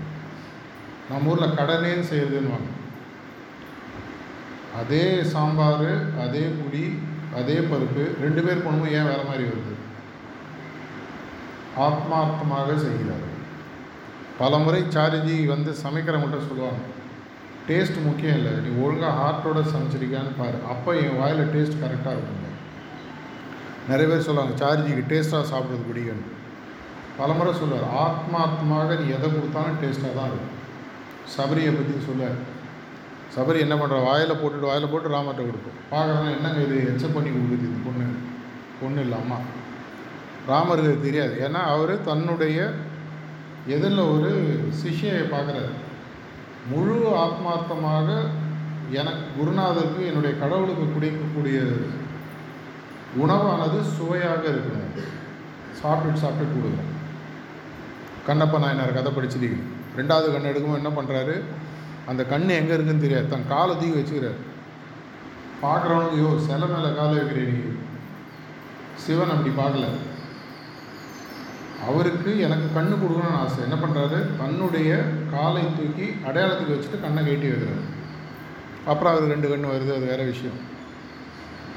நம்ம 1.11 1.31
ஊரில் 1.33 1.57
கடனேன்னு 1.59 2.05
செய்யறதுன்னு 2.11 2.59
அதே 4.81 5.05
சாம்பார் 5.33 5.91
அதே 6.25 6.45
புளி 6.59 6.85
அதே 7.39 7.57
பருப்பு 7.71 8.05
ரெண்டு 8.25 8.41
பேர் 8.45 8.65
போகணுமோ 8.67 8.87
ஏன் 8.99 9.09
வேறு 9.11 9.25
மாதிரி 9.31 9.45
வருது? 9.51 9.75
ஆத்மார்த்தமாக 11.87 12.77
செய்கிறார். 12.87 13.27
பல 14.41 14.59
முறை 14.65 14.81
சாரிஜி 14.95 15.37
வந்து 15.55 15.71
சமைக்கிறவங்கள்ட்ட 15.85 16.41
சொல்லுவாங்க 16.49 16.83
டேஸ்ட் 17.69 17.99
முக்கியம் 18.09 18.37
இல்லை 18.39 18.53
நீ 18.65 18.71
ஒழுங்காக 18.85 19.17
ஹார்ட்டோட 19.21 19.63
சமைச்சிருக்கியான்னு 19.73 20.39
பாரு. 20.43 20.59
அப்போ 20.73 20.91
என் 21.05 21.19
வாயில் 21.21 21.51
டேஸ்ட் 21.55 21.83
கரெக்டாக 21.83 22.17
இருக்கும். 22.17 22.38
நிறைய 23.89 24.07
பேர் 24.11 24.27
சொல்லுவாங்க 24.29 24.55
சார்ஜிக்கு 24.63 25.05
டேஸ்ட்டாக 25.11 25.51
சாப்பிட்றது 25.53 25.89
பிடிக்கும் 25.89 26.25
பலமுறை 27.19 27.53
சொல்லுவார் 27.61 27.87
ஆத்மார்த்தமாக 28.03 28.89
நீ 29.01 29.07
எதை 29.17 29.29
கொடுத்தாலும் 29.31 29.81
டேஸ்ட்டாக 29.83 30.17
தான் 30.19 30.29
இருக்கும். 30.31 30.55
சபரியை 31.37 31.71
பற்றி 31.77 31.95
சொல்லுவார். 32.09 32.39
சபரி 33.37 33.59
என்ன 33.65 33.75
பண்ணுற 33.75 33.97
வாயில் 34.05 34.39
போட்டுட்டு 34.41 34.71
வாயில் 34.71 34.91
போட்டு 34.93 35.15
ராமர்கிட்ட 35.15 35.43
கொடுப்போம் 35.49 35.81
பார்க்குறாங்க 35.93 36.29
என்னங்க 36.37 36.61
இது 36.67 36.77
எச்ச 36.93 37.07
பண்ணி 37.15 37.31
கொடுக்குது 37.31 37.67
இது 37.69 37.79
பொண்ணு? 37.87 38.07
பொண்ணு 38.81 39.01
இல்லை 39.01 39.19
அம்மா. 39.19 39.39
ராமருக்கு 40.51 41.03
தெரியாது. 41.07 41.35
ஏன்னா 41.47 41.63
அவர் 41.75 41.95
தன்னுடைய 42.03 42.59
எதில் 43.77 44.01
ஒரு 44.15 44.31
சிஷ்யை 44.83 45.19
பார்க்குறாரு. 45.35 45.73
முழு 46.71 46.97
ஆத்மார்த்தமாக 47.25 48.09
எனக்கு 48.99 49.25
குருநாதருக்கு 49.39 50.03
என்னுடைய 50.07 50.33
கடவுளுக்கு 50.39 50.87
குடிக்கக்கூடிய 50.95 51.59
உணவானது 53.23 53.79
சுவையாக 53.97 54.43
இருக்கணும். 54.53 54.93
சாப்பிட்டு 55.81 56.23
சாப்பிட்டு 56.23 56.55
கொடுக்கணும் 56.55 56.95
கண்ணப்ப 58.29 58.59
நாயனார் 58.63 58.97
கதை 58.97 59.13
படிச்சிருக்கீங்க 59.17 59.67
ரெண்டாவது 59.99 60.27
கண் 60.33 60.51
எடுக்கும்போது 60.51 60.83
என்ன 60.83 60.93
பண்ணுறாரு 60.99 61.37
அந்த 62.11 62.23
கண் 62.33 62.49
எங்கே 62.59 62.75
இருக்குன்னு 62.77 63.05
தெரியாது. 63.05 63.27
தன் 63.33 63.51
காலை 63.55 63.73
தூக்கி 63.77 63.97
வச்சுக்கிறார். 63.99 64.39
பார்க்குறவனுக்கு 65.65 66.21
யோ 66.23 66.29
சில 66.47 66.67
மேலே 66.73 66.91
காலை 66.99 67.15
வைக்கிறீங்க 67.19 67.73
சிவன் 69.05 69.35
அப்படி 69.35 69.51
பார்க்கல. 69.63 69.89
அவருக்கு 71.89 72.31
எனக்கு 72.47 72.67
கண்ணு 72.77 72.95
கொடுக்கணும்னு 73.01 73.41
ஆசை. 73.43 73.59
என்ன 73.67 73.77
பண்ணுறாரு 73.83 74.19
தன்னுடைய 74.41 74.91
காலை 75.35 75.63
தூக்கி 75.79 76.07
அடையாளத்துக்கு 76.29 76.75
வச்சுட்டு 76.75 77.05
கண்ணை 77.05 77.23
கேட்டி 77.29 77.47
வைக்கிறாரு. 77.51 77.85
அப்புறம் 78.91 79.13
அவர் 79.13 79.33
ரெண்டு 79.35 79.51
கண்ணு 79.53 79.73
வருது. 79.75 79.93
அது 79.97 80.11
வேறு 80.13 80.31
விஷயம். 80.33 80.59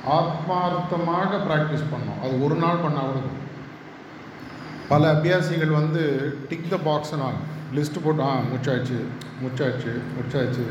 ஆத்மார்த்தமாக 0.08 1.32
ப்ராக்டிஸ் 1.48 1.92
பண்ணோம். 1.94 2.20
அது 2.24 2.44
ஒரு 2.46 2.56
நாள் 2.56 2.84
பண்ணால் 2.86 3.10
கூட 3.10 3.30
பல 4.92 5.14
அபியாசிகள் 5.14 5.78
வந்து 5.80 6.02
டிக் 6.50 6.70
த 6.70 6.78
பாக்ஸ்னா 6.88 7.28
லிஸ்ட்டு 7.76 8.04
போட்டு 8.04 8.24
ஆ 8.24 8.32
முச்சாச்சு 8.54 8.98
முச்சாச்சு 9.44 9.94
முச்சாச்சு 10.16 10.66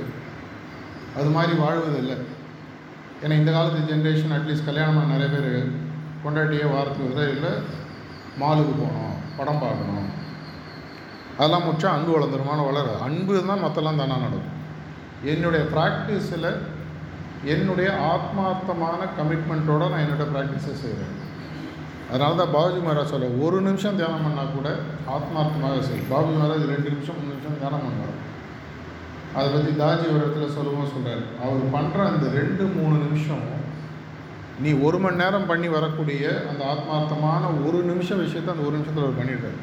அது 1.19 1.29
மாதிரி 1.37 1.53
வாழ்வதில்லை 1.59 2.17
ஏன்னா 3.23 3.33
இந்த 3.33 3.53
காலத்து 3.53 3.89
ஜென்ரேஷன் 3.93 4.35
அட்லீஸ்ட் 4.37 4.69
கல்யாணம் 4.69 5.13
நிறைய 5.13 5.29
பேர் 5.35 5.73
கொண்டாட்டியே 6.25 6.67
வாரத்துக்கு 6.73 7.15
ஒரு 7.15 7.31
இல்லை 7.37 7.53
மாலுக்கு 8.41 8.75
போகணும் 8.81 9.17
படம் 9.39 9.63
பார்க்கணும். 9.63 10.11
அதெல்லாம் 11.37 11.65
முடிச்சா 11.67 11.89
அன்பு 11.95 12.13
வளர்ந்துருமான 12.17 12.65
வளர 12.67 12.99
அன்பு 13.07 13.47
தான் 13.47 13.63
மற்றெல்லாம் 13.65 14.01
தானாக 14.01 14.25
நடக்கும். 14.25 14.57
என்னுடைய 15.25 15.65
ப்ராக்டிஸில் 15.75 16.51
என்னுடைய 17.55 17.91
ஆத்மார்த்தமான 18.13 19.01
கமிட்மெண்ட்டோட 19.19 19.83
நான் 19.91 20.05
என்னோட 20.05 20.25
ப்ராக்டிஸை 20.33 20.75
செய்கிறேன் 20.83 21.15
அதனால 22.11 22.35
தான் 22.35 22.53
பாபுஜி 22.55 22.81
மகாராஜ் 22.85 23.13
சொல்ல 23.13 23.27
ஒரு 23.45 23.59
நிமிஷம் 23.61 23.97
தியானம் 23.97 24.25
பண்ணால் 24.27 24.55
கூட 24.55 24.69
ஆத்மார்த்தமாக 25.17 25.83
செய்யும். 25.83 26.09
பாபுஜி 26.11 26.39
மகாராஜ் 26.39 26.73
ரெண்டு 26.75 26.89
நிமிஷம் 26.95 27.19
மூணு 27.19 27.33
நிமிஷம் 27.33 27.59
தியானம் 27.59 27.85
பண்ணுவார். 27.87 28.17
அதை 29.35 29.49
பற்றி 29.53 29.73
தாஜி 29.81 30.07
ஒரு 30.13 30.23
இடத்துல 30.23 30.49
சொல்லுவோம் 30.57 30.93
சொல்கிறார் 30.95 31.25
அவர் 31.43 31.75
பண்ணுற 31.75 31.99
அந்த 32.13 32.27
ரெண்டு 32.39 32.65
மூணு 32.77 32.97
நிமிஷம் 33.07 33.45
நீ 34.65 34.71
ஒரு 34.87 34.99
மணி 34.99 35.17
நேரம் 35.17 35.47
பண்ணி 35.47 35.69
வரக்கூடிய 35.69 36.23
அந்த 36.51 36.63
ஆத்மார்த்தமான 36.73 37.43
ஒரு 37.67 37.79
நிமிஷம் 37.83 38.23
விஷயத்தை 38.25 38.53
அந்த 38.55 38.65
ஒரு 38.67 38.75
நிமிஷத்தில் 38.77 39.05
அவர் 39.05 39.21
பண்ணிடுறாரு 39.21 39.59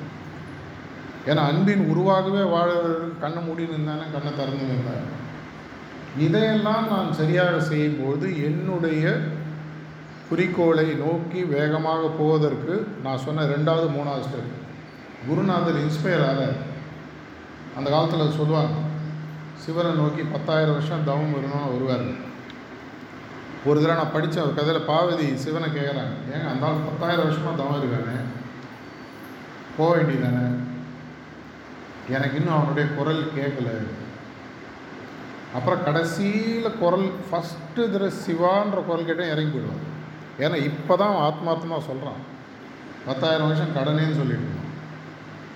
ஏன்னா 1.30 1.42
அன்பின் 1.52 1.84
உருவாகவே 1.90 2.44
வாழ 2.56 2.70
கண்ணை 3.20 3.42
மூடி 3.44 3.64
நின்றானே 3.74 4.06
கண்ணை 4.14 4.32
திறந்து 4.36 4.72
நின்றார் 4.72 5.06
இதையெல்லாம் 6.26 6.86
நான் 6.88 7.10
சரியாக 7.14 7.56
செய்யும்போது 7.62 8.28
என்னுடைய 8.46 9.04
குறிக்கோளை 10.30 10.86
நோக்கி 11.02 11.42
வேகமாக 11.56 12.08
போவதற்கு 12.20 12.74
நான் 13.04 13.24
சொன்ன 13.26 13.46
ரெண்டாவது 13.54 13.88
மூணாவது 13.98 14.26
ஸ்டெப் 14.28 14.56
குருநாதர் 15.28 15.82
இன்ஸ்பயர் 15.84 16.26
ஆகிறார் 16.30 16.58
அந்த 17.78 17.88
காலத்தில் 17.90 18.38
சொல்லுவாங்க 18.40 18.76
சிவனை 19.66 19.92
நோக்கி 19.92 20.24
பத்தாயிரம் 20.34 20.74
வருஷம் 20.74 21.04
தவம் 21.04 21.34
இருக்கணும்னு 21.34 21.74
வருவார். 21.74 22.08
ஒரு 23.66 23.78
தடவை 23.82 23.96
நான் 23.96 24.14
படித்த 24.14 24.42
ஒரு 24.42 24.54
கதையில் 24.54 24.90
பாவதி 24.90 25.28
சிவனை 25.44 25.70
கேட்குறாங்க 25.70 26.16
ஏங்க 26.34 26.48
அந்த 26.52 26.68
ஆள் 26.68 26.86
பத்தாயிரம் 26.90 27.26
வருஷமாக 27.26 27.56
தவம் 27.62 27.80
இருக்கானே. 27.80 28.18
போக 29.78 29.90
வேண்டியதானே 29.98 30.46
எனக்கு 32.16 32.38
இன்னும் 32.40 32.58
அவனுடைய 32.58 32.88
குரல் 32.98 33.24
கேட்கல 33.38 33.70
அப்புறம் 35.58 35.84
கடைசியில் 35.88 36.78
குரல் 36.82 37.08
ஃபஸ்ட்டு 37.28 37.90
திர 37.94 38.10
சிவான்ற 38.24 38.80
குரல் 38.90 39.08
கேட்டால் 39.10 39.34
இறங்கி 39.34 39.52
போயிடுவான். 39.54 39.84
ஏன்னா 40.44 40.58
இப்போ 40.70 40.96
தான் 41.02 41.16
ஆத்மார்த்தமாக 41.28 41.88
சொல்கிறான் 41.90 42.20
பத்தாயிரம் 43.08 43.48
வருஷம் 43.50 43.76
கடனேன்னு 43.78 44.20
சொல்லிட்டு 44.22 44.66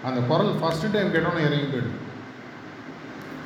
அந்த 0.09 0.19
குரல் 0.31 0.53
ஃபஸ்ட்டு 0.61 0.93
டைம் 0.93 1.13
கேட்டோன்னே 1.15 1.47
இறங்கி 1.49 1.67
போயிடும் 1.73 1.99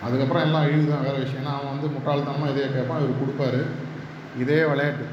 அதுக்கப்புறம் 0.05 0.45
எல்லாம் 0.45 0.65
அழிவு 0.65 0.85
வேறு 1.05 1.21
விஷயம். 1.23 1.41
ஏன்னா 1.41 1.53
அவன் 1.57 1.73
வந்து 1.73 1.87
முட்டாள்தனமாக 1.93 2.51
இதே 2.53 2.65
கேட்பான் 2.73 3.03
இவர் 3.03 3.21
கொடுப்பாரு. 3.21 3.61
இதே 4.43 4.59
விளையாட்டு. 4.71 5.05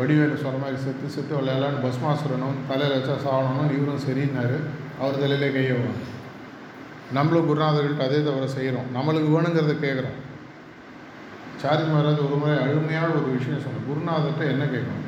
வடிவேலு 0.00 0.42
சொல்கிற 0.42 0.58
மாதிரி 0.62 0.78
செத்து 0.84 1.06
செத்து 1.14 1.32
விளையாடலான்னு 1.38 1.84
பஸ்மாசுரனும் 1.84 2.60
தலையில் 2.68 2.96
வச்சா 2.96 3.16
சாவணும் 3.24 3.72
இவரும் 3.76 4.04
சரின்னாரு. 4.06 4.58
அவர் 5.00 5.20
தலையிலே 5.22 5.48
கையை 5.56 5.76
நம்மளும் 7.16 7.48
குருநாதர்கள்ட்ட 7.48 8.06
அதே 8.08 8.18
தவிர 8.26 8.46
செய்கிறோம் 8.56 8.88
நம்மளுக்கு 8.96 9.34
வேணுங்கிறத 9.34 9.74
கேட்குறோம் 9.84 10.18
சாரி 11.62 11.82
மகாராஜ் 11.90 12.24
ஒரு 12.26 12.38
முறை 12.40 12.54
அழுமையான 12.64 13.10
ஒரு 13.18 13.28
விஷயம் 13.36 13.62
சொன்னார் 13.64 13.88
குருநாதர்கிட்ட 13.88 14.44
என்ன 14.54 14.64
கேட்கணும்? 14.74 15.04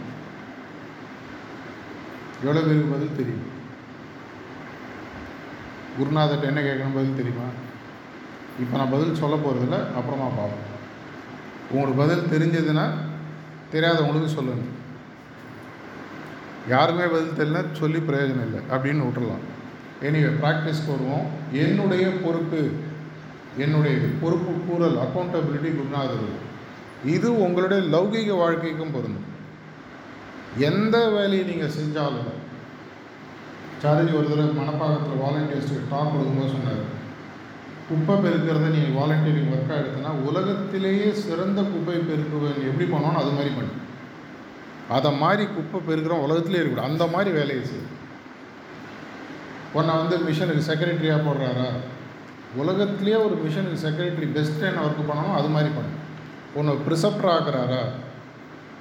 எவ்வளோ 2.45 2.63
பேருக்கு 2.67 2.95
பதில் 2.95 3.19
தெரியும்? 3.19 3.45
குருநாதர்கிட்ட 5.99 6.51
என்ன 6.53 6.63
கேட்கணும் 6.69 6.97
பதில் 6.99 7.19
தெரியுமா? 7.21 7.49
இப்போ 8.63 8.75
நான் 8.79 8.95
பதில் 8.95 9.21
சொல்ல 9.23 9.37
போகிறதில்ல 9.37 9.79
அப்புறமா 9.99 10.29
பார்ப்போம். 10.39 10.73
உங்களுக்கு 11.71 12.01
பதில் 12.03 12.31
தெரிஞ்சதுன்னா 12.35 12.87
தெரியாதவங்களுக்கு 13.75 14.31
சொல்லுங்கள் 14.37 14.73
யாருமே 16.75 17.05
பதில் 17.15 17.37
தெரியல 17.39 17.61
சொல்லி 17.81 17.99
பிரயோஜனம் 18.09 18.47
இல்லை 18.49 18.61
அப்படின்னு 18.75 19.07
விட்டுறலாம். 19.07 19.45
எனிவே 20.07 20.31
ப்ராக்டிஸ்க்கு 20.43 20.95
வருவோம் 20.95 21.27
என்னுடைய 21.65 22.07
பொறுப்பு 22.25 22.61
என்னுடைய 23.65 23.97
பொறுப்பு 24.23 24.53
கூறல் 24.69 24.99
அக்கௌண்டபிலிட்டி 25.05 25.71
குருநாதர். 25.77 26.27
இது 27.15 27.29
உங்களுடைய 27.45 27.83
லௌகீக 27.95 28.37
வாழ்க்கைக்கும் 28.43 28.93
பொருந்தும். 28.97 29.31
எந்த 30.69 30.97
வேலையை 31.15 31.45
நீங்கள் 31.51 31.77
செஞ்சாலும் 31.79 32.43
சாரஜி 33.83 34.13
ஒரு 34.19 34.29
தடவை 34.29 34.53
மணப்பாக்கத்தில் 34.59 35.23
வாலண்டியர்ஸுக்கு 35.25 35.91
டாக் 35.91 36.13
கொடுக்கும்போது 36.13 36.53
சொன்னார். 36.55 36.85
குப்பை 37.89 38.15
பெருக்கிறத 38.25 38.69
நீங்கள் 38.77 38.97
வாலண்டியரிங் 39.01 39.51
ஒர்க்காக 39.55 39.81
எடுத்தனா 39.83 40.13
உலகத்திலேயே 40.29 41.09
சிறந்த 41.25 41.61
குப்பை 41.73 41.99
பெருக்குவன் 42.09 42.65
எப்படி 42.69 42.87
பண்ணணும் 42.93 43.21
அது 43.23 43.37
மாதிரி 43.37 43.53
பண்ணு. 43.59 43.75
அதை 44.97 45.13
மாதிரி 45.23 45.45
குப்பை 45.57 45.81
பெருக்கிறோம் 45.89 46.25
உலகத்திலே 46.27 46.61
இருக்கக்கூடாது. 46.61 46.93
அந்த 46.93 47.07
மாதிரி 47.15 47.31
வேலையை 47.39 47.65
செய்யும் 47.71 47.93
உன்னை 49.77 49.93
வந்து 50.01 50.17
மிஷனுக்கு 50.27 50.69
செக்ரட்டரியாக 50.71 51.25
போடுறாரா? 51.27 51.69
உலகத்துலேயே 52.61 53.19
ஒரு 53.27 53.35
மிஷனுக்கு 53.45 53.79
செக்ரட்டரி 53.87 54.29
பெஸ்ட் 54.37 54.67
என்ன 54.71 54.85
ஒர்க் 54.87 55.09
பண்ணணும் 55.09 55.39
அது 55.39 55.49
மாதிரி 55.55 55.71
பண்ணு. 55.79 55.95
உன்னை 56.59 56.75
ப்ரிசப்டர் 56.87 57.33
ஆக்குறாரா? 57.35 57.83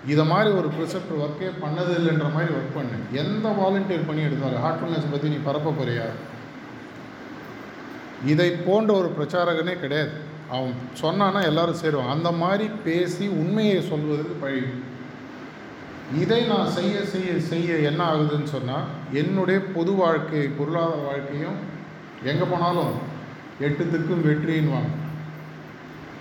இதை 0.07 0.23
மாதிரி 0.25 0.49
ஒரு 0.59 0.69
ப்ரிசப்டர் 0.75 1.21
ஒர்க்கே 1.25 1.49
பண்ணது 1.63 1.91
இல்லைன்ற 1.99 2.27
மாதிரி 2.35 2.51
ஒர்க் 2.57 2.77
பண்ணு. 2.77 2.97
எந்த 3.23 3.45
வாலண்டியர் 3.61 4.07
பண்ணி 4.07 4.23
எடுத்தாலும் 4.27 4.63
ஹார்ட்ஃபுல்னஸ் 4.65 5.11
பற்றி 5.11 5.29
நீ 5.29 5.39
பரப்ப 5.47 5.73
போறியா? 5.79 6.07
இதை 8.25 8.49
போன்ற 8.67 8.91
ஒரு 9.01 9.09
பிரச்சாரகனே 9.17 9.73
கிடையாது. 9.79 10.13
அவன் 10.49 10.73
சொன்னான்னா 10.93 11.41
எல்லாரும் 11.51 11.81
சேருவான். 11.83 12.13
அந்த 12.15 12.29
மாதிரி 12.41 12.65
பேசி 12.83 13.25
உண்மையை 13.41 13.77
சொல்வதற்கு 13.91 14.35
பழகி 14.43 14.73
இதை 16.13 16.45
நான் 16.45 16.71
செய்ய 16.71 17.05
செய்ய 17.05 17.39
செய்ய 17.39 17.77
என்ன 17.89 18.01
ஆகுதுன்னு 18.05 18.43
சொன்னால் 18.43 18.85
என்னுடைய 19.13 19.59
பொது 19.59 19.91
வாழ்க்கை 19.91 20.47
பொருளாதார 20.47 21.01
வாழ்க்கையும் 21.01 21.57
எங்கே 22.23 22.43
போனாலும் 22.43 22.93
எட்டுத்துக்கும் 23.59 24.25
வெற்றின்வாங்க 24.27 24.91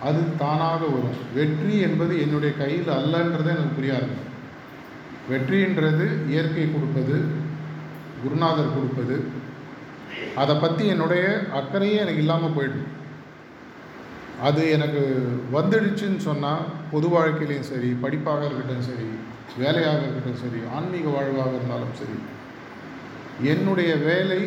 அது 0.01 0.20
தானாக 0.37 0.78
வரும். 0.78 1.18
வெற்றி 1.35 1.78
என்பது 1.78 2.20
என்னுடைய 2.20 2.53
கையில் 2.57 2.89
அல்லன்றது 2.89 3.49
எனக்கு 3.51 3.76
புரியாது. 3.78 4.09
வெற்றின்றது 5.30 6.07
இயற்கை 6.26 6.72
கொடுப்பது 6.72 7.16
குருநாதர் 8.22 8.74
கொடுப்பது. 8.74 9.16
அதை 10.37 10.57
பற்றி 10.57 10.87
என்னுடைய 10.87 11.24
அக்கறையே 11.53 11.97
எனக்கு 11.97 12.18
இல்லாமல் 12.18 12.57
போயிடும் 12.59 12.91
அது 14.43 14.70
எனக்கு 14.70 15.03
வந்துடுச்சுன்னு 15.53 16.16
சொன்னால் 16.16 16.62
பொது 16.91 17.09
வாழ்க்கையிலையும் 17.09 17.70
சரி 17.72 17.91
படிப்பாக 18.03 18.47
இருக்கட்டும் 18.47 18.89
சரி 18.91 19.09
வேலையாக 19.62 20.02
இருக்கட்டும் 20.05 20.42
சரி 20.42 20.61
ஆன்மீக 20.76 21.07
வாழ்வாக 21.16 21.52
இருந்தாலும் 21.59 21.96
சரி 22.00 22.16
என்னுடைய 23.52 23.92
வேலை 24.09 24.40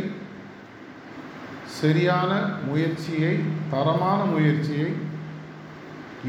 சரியான 1.80 2.32
முயற்சியை 2.68 3.34
தரமான 3.72 4.20
முயற்சியை 4.34 4.90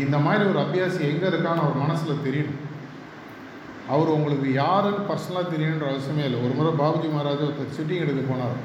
இந்த 0.05 0.17
மாதிரி 0.25 0.43
ஒரு 0.51 0.59
அபியாசி 0.65 1.01
எங்கே 1.11 1.29
இருக்கான்னு 1.31 1.63
அவர் 1.65 1.83
மனசில் 1.83 2.25
தெரியணும். 2.25 2.59
அவர் 3.93 4.15
உங்களுக்கு 4.17 4.49
யாருன்னு 4.63 5.07
பர்சனலாக 5.11 5.53
தெரியணுன்ற 5.53 5.87
அவசியமே 5.91 6.25
இல்லை. 6.29 6.41
ஒரு 6.47 6.55
முறை 6.59 6.73
பாபுஜி 6.81 7.09
மகாராஜ் 7.13 7.45
ஒருத்தர் 7.47 7.77
சிட்டிங் 7.77 8.03
எடுக்க 8.05 8.23
போனார். 8.23 8.59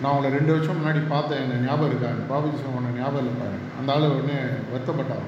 நான் 0.00 0.12
அவங்கள 0.12 0.30
ரெண்டு 0.36 0.52
வருஷம் 0.54 0.78
முன்னாடி 0.78 1.00
பார்த்தேன் 1.14 1.42
என்னை 1.44 1.56
ஞாபகம் 1.66 1.90
இருக்காங்க 1.90 2.22
பாபுஜி 2.32 2.56
சொன்ன 2.62 2.94
ஞாபகம் 3.00 3.26
இருப்பாங்க 3.26 3.58
அந்த 3.80 3.94
ஆள் 3.94 4.08
உடனே 4.14 4.38
வருத்தப்பட்டார். 4.72 5.26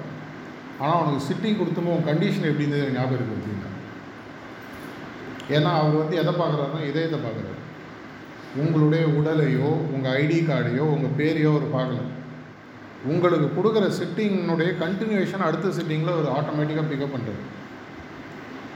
ஆனால் 0.80 0.96
அவனுக்கு 0.96 1.26
சிட்டிங் 1.28 1.60
கொடுத்தமோ 1.60 1.94
உன் 1.96 2.08
கண்டிஷன் 2.08 2.48
எப்படி 2.50 2.66
இருந்தது 2.66 2.96
ஞாபகம் 2.96 3.20
இருக்குது 3.20 3.54
ஏன்னா 5.56 5.70
அவர் 5.80 6.00
வந்து 6.00 6.16
எதை 6.20 6.32
பார்க்குறாருன்னா 6.38 6.80
இதயத்தை 6.90 7.18
பார்க்குறாரு. 7.24 7.60
உங்களுடைய 8.62 9.04
உடலையோ 9.18 9.68
உங்கள் 9.94 10.14
ஐடி 10.22 10.38
கார்டையோ 10.48 10.84
உங்கள் 10.94 11.16
பேரையோ 11.18 11.50
அவர் 11.54 11.74
பார்க்கல. 11.76 12.00
உங்களுக்கு 13.12 13.48
கொடுக்குற 13.56 13.86
சிட்டிங்கினுடைய 13.98 14.70
கண்டினியூஷன் 14.82 15.46
அடுத்த 15.48 15.72
சிட்டிங்கில் 15.78 16.18
ஒரு 16.20 16.28
ஆட்டோமேட்டிக்காக 16.36 16.86
பிக்கப் 16.92 17.14
பண்ணுறது 17.16 17.42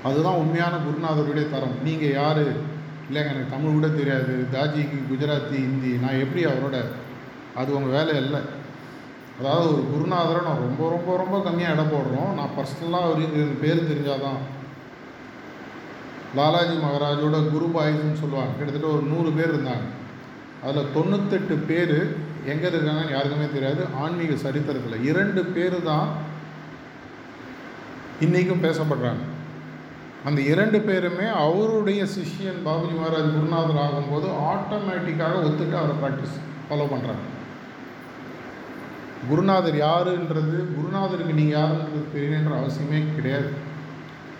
அதுதான் 0.08 0.40
உண்மையான 0.42 0.74
குருநாதருடைய 0.84 1.46
தரம். 1.54 1.74
நீங்கள் 1.86 2.16
யார்? 2.20 2.44
இல்லைங்க 3.08 3.32
எனக்கு 3.34 3.54
தமிழ் 3.54 3.76
கூட 3.76 3.88
தெரியாது. 3.98 4.34
தாஜிக்கு 4.54 4.98
குஜராத்தி 5.10 5.56
ஹிந்தி. 5.64 5.92
நான் 6.04 6.22
எப்படி 6.24 6.42
அவரோட 6.50 6.76
அது 7.60 7.70
உங்கள் 7.78 7.96
வேலை 7.96 8.14
இல்லை 8.24 8.40
அதாவது 9.40 9.68
ஒரு 9.74 9.82
குருநாதரை 9.90 10.40
நான் 10.46 10.64
ரொம்ப 10.64 10.82
ரொம்ப 10.94 11.10
ரொம்ப 11.20 11.36
கம்மியாக 11.44 11.74
இடம் 11.74 11.92
போடுறோம். 11.92 12.32
நான் 12.38 12.56
பர்சனலாக 12.56 13.06
அவர் 13.08 13.60
பேர் 13.62 13.88
தெரிஞ்சாதான். 13.90 14.40
லாலாஜி 16.38 16.74
மகாராஜோட 16.82 17.38
குரு 17.52 17.68
பாய்ஸ்ன்னு 17.76 18.20
சொல்லுவாங்க. 18.22 18.52
கிட்டத்தட்ட 18.56 18.88
ஒரு 18.96 19.04
நூறு 19.12 19.30
பேர் 19.38 19.52
இருந்தாங்க. 19.54 19.86
அதில் 20.66 20.92
தொண்ணூத்தெட்டு 20.96 21.56
பேர் 21.70 21.96
எங்கே 22.52 22.68
இருக்காங்கன்னு 22.72 23.16
யாருக்குமே 23.16 23.48
தெரியாது. 23.56 23.82
ஆன்மீக 24.02 24.36
சரித்திரத்தில் 24.44 25.06
இரண்டு 25.10 25.42
பேர் 25.56 25.78
தான் 25.90 26.08
இன்றைக்கும் 28.26 28.64
பேசப்படுறாங்க. 28.68 29.24
அந்த 30.28 30.40
இரண்டு 30.52 30.78
பேருமே 30.86 31.26
அவருடைய 31.42 32.00
சிஷ்யன் 32.14 32.62
பாபுஜி 32.68 32.94
மகாராஜ் 33.00 33.34
குருநாதர் 33.36 33.82
ஆகும்போது 33.84 34.28
ஆட்டோமேட்டிக்காக 34.52 35.44
ஒத்துட்டு 35.48 35.76
அவரை 35.82 35.94
ப்ராக்டிஸ் 36.02 36.38
ஃபாலோ 36.66 36.88
பண்ணுறாங்க 36.94 37.24
குருநாதர் 39.28 39.76
யாருன்றது 39.86 40.58
குருநாதருக்கு 40.76 41.38
நீங்கள் 41.38 41.56
யாருன்றது 41.58 42.00
தெரியணுன்ற 42.14 42.54
அவசியமே 42.60 43.00
கிடையாது. 43.16 43.50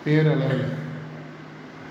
பேரளவில். 0.05 0.69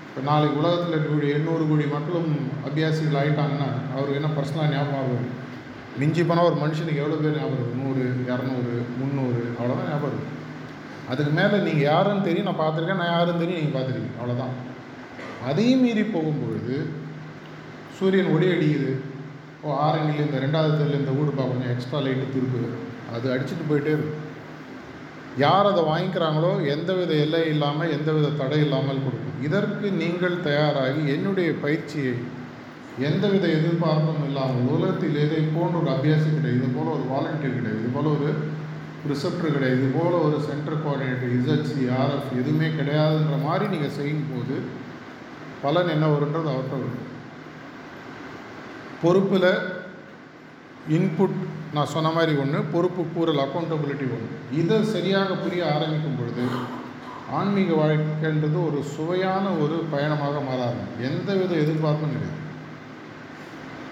இப்போ 0.06 0.20
நாளைக்கு 0.28 0.60
உலகத்தில் 0.60 0.94
இருக்கக்கூடிய 0.94 1.36
எண்ணூறு 1.38 1.64
கோடி 1.68 1.84
மக்களும் 1.92 2.30
அபியாசிகள் 2.68 3.18
ஆகிட்டாங்கன்னா 3.20 3.68
அவருக்கு 3.94 4.18
என்ன 4.20 4.30
பர்சனலாக 4.36 4.72
ஞாபகம் 4.74 5.00
ஆகும் 5.02 5.28
மிஞ்சி 6.00 6.22
போனால் 6.22 6.48
ஒரு 6.48 6.56
மனுஷனுக்கு 6.62 7.02
எவ்வளோ 7.02 7.20
பேர் 7.22 7.38
ஞாபகம் 7.38 7.60
இருக்கும் 7.60 7.84
நூறு 7.84 8.02
இரநூறு 8.30 8.72
முந்நூறு 8.98 9.42
அவ்வளோதான் 9.58 9.90
ஞாபகம் 9.92 10.10
இருக்கும் 10.12 10.36
அதுக்கு 11.12 11.32
மேலே 11.38 11.56
நீங்கள் 11.66 11.88
யாருன்னு 11.90 12.26
தெரியும் 12.26 12.48
நான் 12.48 12.62
பார்த்துருக்கேன். 12.62 13.00
நான் 13.02 13.14
யாருன்னு 13.14 13.42
தெரியும் 13.42 13.60
நீங்கள் 13.60 13.76
பார்த்துருக்கீங்க. 13.76 14.18
அவ்வளோதான் 14.20 14.56
அதையும் 15.50 15.84
மீறி 15.84 16.02
போகும்பொழுது 16.16 16.76
சூரியன் 17.98 18.32
ஒளி 18.34 18.46
அடிக்குது. 18.54 18.92
ஓ 19.64 19.70
ஆரங்கில் 19.86 20.24
இந்த 20.26 20.38
ரெண்டாவது 20.42 20.76
தெருவில் 20.76 21.00
இந்த 21.00 21.12
வீடு 21.16 21.32
பார்க்க 21.38 21.54
கொஞ்சம் 21.54 21.72
எக்ஸ்ட்ரா 21.72 21.98
லைட்டு 22.04 22.26
திருப்பு. 22.34 22.60
அது 23.14 23.26
அடிச்சுட்டு 23.32 23.64
போயிட்டே 23.70 23.90
இருக்கும் 23.94 24.28
யார் 25.42 25.68
அதை 25.70 25.82
வாங்கிக்கிறாங்களோ 25.88 26.52
எந்தவித 26.74 27.12
எல்லை 27.24 27.40
இல்லாமல் 27.54 27.92
எந்தவித 27.96 28.30
தடை 28.40 28.60
இல்லாமல் 28.66 29.02
கொடுக்கும். 29.06 29.36
இதற்கு 29.46 29.86
நீங்கள் 30.02 30.36
தயாராகி 30.46 31.02
என்னுடைய 31.14 31.50
பயிற்சியை 31.64 32.14
எந்தவித 33.08 33.44
எதிர்பார்ப்பும் 33.58 34.24
இல்லாமல் 34.28 34.70
உலகத்தில் 34.76 35.20
எதை 35.26 35.42
போன்ற 35.58 35.76
ஒரு 35.82 35.90
அபியாசம் 35.96 36.38
கிடையாது. 36.38 36.58
இது 36.60 36.70
போல் 36.78 36.94
ஒரு 36.96 37.04
வாலண்டியர் 37.12 37.58
கிடையாது. 37.58 37.80
இது 37.82 37.92
போல் 37.98 38.10
ஒரு 38.16 38.30
ரிசப்டர் 39.12 39.54
கிடையாது. 39.56 39.78
இது 39.80 39.90
போல் 39.98 40.18
ஒரு 40.26 40.40
சென்டர் 40.48 40.82
கோஆர்டினேட்டர் 40.86 41.36
இசட்சி 41.40 41.82
ஆர்எஃப் 42.00 42.34
எதுவுமே 42.40 42.70
கிடையாதுன்ற 42.80 43.36
மாதிரி 43.46 43.66
நீங்கள் 43.74 43.96
செய்யும்போது 44.00 44.56
பலன் 45.62 45.94
என்ன 45.94 46.06
வருன்றது 46.16 46.50
அவர்கிட்ட 46.54 46.76
வரும். 46.82 47.06
பொறுப்பில் 49.02 49.50
இன்புட் 50.96 51.38
நான் 51.76 51.92
சொன்ன 51.94 52.08
மாதிரி 52.16 52.32
ஒன்று 52.42 52.58
பொறுப்பு 52.74 53.02
கூறல் 53.14 53.42
அக்கௌண்டபிலிட்டி 53.44 54.06
ஒன்று 54.14 54.38
இதை 54.60 54.78
சரியாக 54.94 55.36
புரிய 55.42 55.62
ஆரம்பிக்கும் 55.74 56.18
பொழுது 56.18 56.44
ஆன்மீக 57.38 57.70
வாழ்க்கைன்றது 57.80 58.58
ஒரு 58.68 58.78
சுவையான 58.94 59.44
ஒரு 59.62 59.76
பயணமாக 59.92 60.36
மாறாது. 60.46 60.80
எந்தவித 61.08 61.52
எதிர்பார்ப்பும் 61.64 62.14
கிடையாது. 62.14 62.38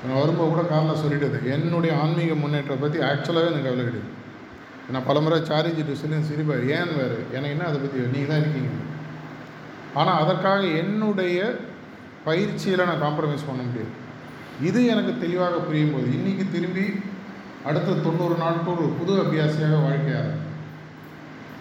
நான் 0.06 0.20
வரும்போது 0.20 0.50
கூட 0.50 0.62
காரணம் 0.72 1.02
சொல்லிட்டது 1.02 1.38
என்னுடைய 1.54 1.92
ஆன்மீக 2.02 2.34
முன்னேற்றத்தை 2.42 2.78
பற்றி 2.82 2.98
ஆக்சுவலாகவே 3.10 3.50
எனக்கு 3.52 3.68
கவலை 3.68 3.84
கிடையாது. 3.88 4.10
நான் 4.94 5.06
பலமுறை 5.08 5.38
சாரிஜிட்டு 5.50 6.00
சொல்லி 6.02 6.18
சிரிப்பார் 6.30 6.66
ஏன் 6.76 6.92
வேறு? 6.98 7.18
எனக்கு 7.36 7.54
என்ன 7.56 7.68
அதை 7.70 7.78
பற்றி 7.84 8.04
நீங்கள் 8.16 8.32
தான் 8.32 8.42
இருக்கீங்க. 8.42 8.72
ஆனால் 10.00 10.20
அதற்காக 10.22 10.60
என்னுடைய 10.82 11.38
பயிற்சியில் 12.28 12.88
நான் 12.90 13.04
காம்ப்ரமைஸ் 13.06 13.48
பண்ண 13.48 13.62
முடியாது. 13.68 13.94
இது 14.62 14.86
எனக்கு 14.86 15.18
தெளிவாக 15.18 15.58
புரியும் 15.58 15.92
போது 15.92 16.06
இன்றைக்கி 16.12 16.50
திரும்பி 16.50 16.84
அடுத்த 17.64 17.92
தொண்ணூறு 17.92 18.34
நாட்கள் 18.36 18.74
ஒரு 18.74 18.88
புது 18.98 19.12
அபியாசியாக 19.22 19.78
வாழ்க்கையாக 19.82 20.30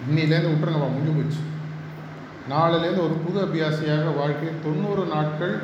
இன்னிலேருந்து 0.08 0.52
விட்டுருங்கப்பா 0.52 0.90
முடிஞ்சு 0.92 1.14
போச்சு. 1.14 1.42
நாளிலேருந்து 2.50 3.04
ஒரு 3.04 3.14
புது 3.14 3.40
அபியாசியாக 3.46 4.14
வாழ்க்கை 4.16 4.50
தொண்ணூறு 4.64 5.06
நாட்கள் 5.06 5.56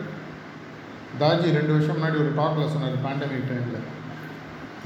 தாஜி 1.19 1.49
ரெண்டு 1.51 1.73
வருஷம் 1.73 1.97
முன்னாடி 1.97 2.17
ஒரு 2.17 2.31
டாக்ல 2.37 2.69
சொன்னார் 2.69 3.03
பேண்டமிக் 3.03 3.49
டைமில் 3.49 3.83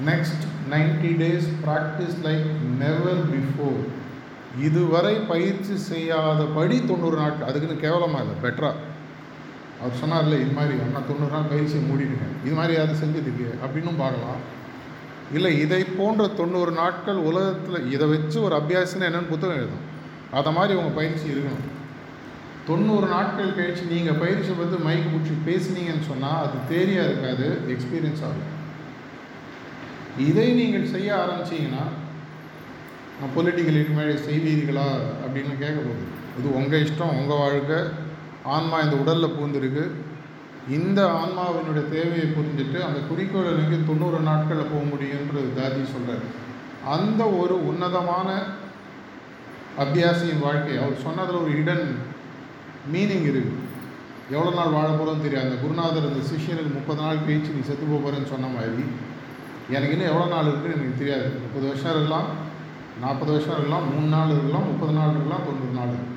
next 0.06 0.44
ninety 0.70 1.12
days 1.18 1.48
practice 1.64 2.18
like 2.24 2.50
never 2.80 3.24
before 3.32 3.80
இதுவரை 4.60 5.16
பயிற்சி 5.28 5.78
செய்யாதபடி 5.90 6.86
தொண்ணூறு 6.86 7.18
நாட்கள் 7.18 7.50
அதுக்குன்னு 7.50 7.82
கேவலமாக 7.82 8.24
இல்லை 8.24 8.38
பெட்டராக 8.44 8.76
அவர் 9.82 10.00
சொன்னார்ல 10.02 10.38
இது 10.44 10.54
மாதிரி 10.60 10.76
அண்ணா 10.86 11.00
தொண்ணூறு 11.10 11.34
நாள் 11.36 11.50
பயிற்சியை 11.54 11.82
மூடிடுங்க. 11.88 12.28
இது 12.46 12.56
மாதிரி 12.60 12.74
யாரும் 12.78 13.02
செஞ்சதுக்கு 13.02 13.48
அப்படின்னும் 13.64 14.02
பார்க்கலாம். 14.04 14.40
இல்லை 15.38 15.52
இதை 15.64 15.82
போன்ற 16.00 16.28
தொண்ணூறு 16.40 16.72
நாட்கள் 16.82 17.20
உலகத்தில் 17.30 17.90
இதை 17.96 18.06
வச்சு 18.14 18.38
ஒரு 18.48 18.56
அபியாசம்னு 18.60 19.08
என்னென்னு 19.10 19.32
புத்தகம் 19.34 19.60
எழுதும். 19.62 19.86
அதை 20.38 20.52
மாதிரி 20.58 20.74
உங்கள் 20.80 20.98
பயிற்சி 21.00 21.26
இருக்கணும். 21.34 21.68
தொண்ணூறு 22.70 23.08
நாட்கள் 23.16 23.56
கழித்து 23.58 23.84
நீங்கள் 23.94 24.20
பயிற்சி 24.24 24.52
வந்து 24.62 24.78
மைக் 24.88 25.12
பிடிச்சி 25.12 25.36
பேசுனீங்கன்னு 25.50 26.10
சொன்னால் 26.12 26.42
அது 26.46 26.58
தேரியாக 26.72 27.10
இருக்காது 27.10 27.48
எக்ஸ்பீரியன்ஸ் 27.74 28.24
ஆகும். 28.30 28.50
இதை 30.28 30.48
நீங்கள் 30.60 30.92
செய்ய 30.96 31.10
ஆரம்பிச்சிங்கன்னா 31.22 31.86
பொலிட்டிக்கல் 33.36 33.76
பொலிட்டிக்கல் 33.76 33.98
மாதிரி 34.00 34.16
செய்வீர்களா 34.28 34.88
அப்படின்னு 35.24 35.54
கேட்க 35.62 35.80
போகுது 35.86 36.06
இது 36.40 36.48
உங்கள் 36.60 36.84
இஷ்டம் 36.88 37.16
உங்கள் 37.20 37.42
வாழ்க்கை. 37.44 37.80
ஆன்மா 38.56 38.78
இந்த 38.86 38.96
உடலில் 39.04 39.36
பூந்திருக்கு. 39.38 39.84
இந்த 40.78 41.00
ஆன்மாவினுடைய 41.20 41.84
தேவையை 41.96 42.28
புரிஞ்சுட்டு 42.38 42.80
அந்த 42.88 43.00
குறிக்கோளை 43.10 43.52
நோக்கி 43.58 43.78
தொண்ணூறு 43.90 44.20
நாட்களில் 44.30 44.72
போக 44.72 44.84
முடியுன்றது 44.92 45.50
தாதி 45.60 45.84
சொல்கிறார் 45.94 46.26
அந்த 46.96 47.22
ஒரு 47.42 47.56
உன்னதமான 47.70 48.30
அபியாசியின் 49.84 50.44
வாழ்க்கை 50.46 50.76
அவர் 50.84 51.04
சொன்னதில் 51.06 51.42
ஒரு 51.44 51.54
இடன் 51.62 51.86
மீனிங் 52.94 53.28
இருக்குது 53.30 53.64
எவ்வளோ 54.36 54.52
நாள் 54.58 54.76
வாழ 54.76 54.88
போகிறோன்னு 54.90 55.26
தெரியாது. 55.26 55.48
அந்த 55.48 55.60
குருநாதர் 55.64 56.10
அந்த 56.10 56.22
சிஷியனுக்கு 56.30 56.72
முப்பது 56.78 57.02
நாள் 57.06 57.24
கழிச்சு 57.26 57.56
நீ 57.58 57.62
செத்து 57.68 57.86
போகிறேன்னு 57.92 58.32
சொன்ன 58.34 58.50
மாதிரி 58.56 58.86
எனக்கு 59.76 59.96
இன்னும் 59.96 60.12
எவ்வளோ 60.12 60.28
நாள் 60.34 60.50
இருக்குன்னு 60.50 60.78
எனக்கு 60.80 61.02
தெரியாது. 61.02 61.28
முப்பது 61.44 61.66
வருஷம் 61.70 61.94
இருக்கலாம் 61.94 62.28
நாற்பது 63.04 63.32
வருஷம் 63.36 63.56
இருக்கலாம் 63.56 63.88
மூணு 63.94 64.10
நாள் 64.16 64.34
இருக்கலாம் 64.36 64.70
முப்பது 64.72 64.94
நாள் 65.00 65.12
இருக்கலாம் 65.14 65.46
தொண்ணூறு 65.48 65.76
நாள் 65.80 65.92
இருக்கலாம். 65.94 66.17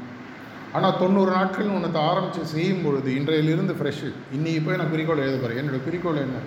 ஆனால் 0.77 0.99
தொண்ணூறு 0.99 1.31
நாட்கள் 1.37 1.77
உனக்கு 1.77 1.99
ஆரம்பித்து 1.99 2.43
செய்யும் 2.55 2.83
பொழுது 2.85 3.09
இன்றையிலிருந்து 3.19 3.75
ஃப்ரெஷ்ஷு 3.79 4.09
இன்றைக்கி 4.37 4.61
போய் 4.65 4.79
நான் 4.81 4.93
குறிக்கோளை 4.93 5.23
எழுத 5.25 5.37
போகிறேன் 5.37 5.61
என்னோடய 5.63 5.85
குறிக்கோள் 5.87 6.21
என்ன? 6.27 6.41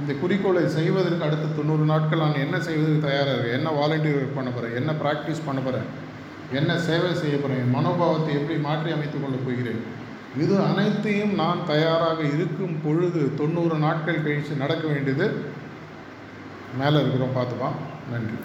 இந்த 0.00 0.12
குறிக்கோளை 0.20 0.62
செய்வதற்கு 0.68 1.26
அடுத்த 1.28 1.54
தொண்ணூறு 1.56 1.84
நாட்கள் 1.84 2.22
நான் 2.24 2.44
என்ன 2.44 2.60
செய்வதற்கு 2.60 3.06
தயாராக? 3.08 3.34
இருக்கேன் 3.34 3.58
என்ன 3.58 3.72
வாலண்டியர் 3.78 4.36
பண்ண 4.36 4.50
போகிறேன் 4.50 4.76
என்ன 4.80 4.92
ப்ராக்டிஸ் 5.02 5.46
பண்ண 5.46 5.60
போகிறேன் 5.60 5.88
என்ன 6.52 6.78
சேவை 6.78 7.10
செய்ய 7.14 7.36
போகிறேன் 7.36 7.74
மனோபாவத்தை 7.74 8.30
எப்படி 8.34 8.58
மாற்றி 8.68 8.92
அமைத்துக் 8.92 9.24
கொள்ளப் 9.24 9.44
போகிறேன்? 9.44 9.82
இது 10.36 10.54
அனைத்தையும் 10.60 11.34
நான் 11.34 11.66
தயாராக 11.66 12.20
இருக்கும் 12.34 12.76
பொழுது 12.84 13.22
தொண்ணூறு 13.40 13.78
நாட்கள் 13.86 14.22
கழித்து 14.22 14.62
நடக்க 14.62 14.86
வேண்டியது 14.86 15.28
மேலே 16.80 17.00
இருக்கிறோம். 17.00 17.36
பார்த்துப்பான் 17.38 17.78
நன்றி. 18.12 18.38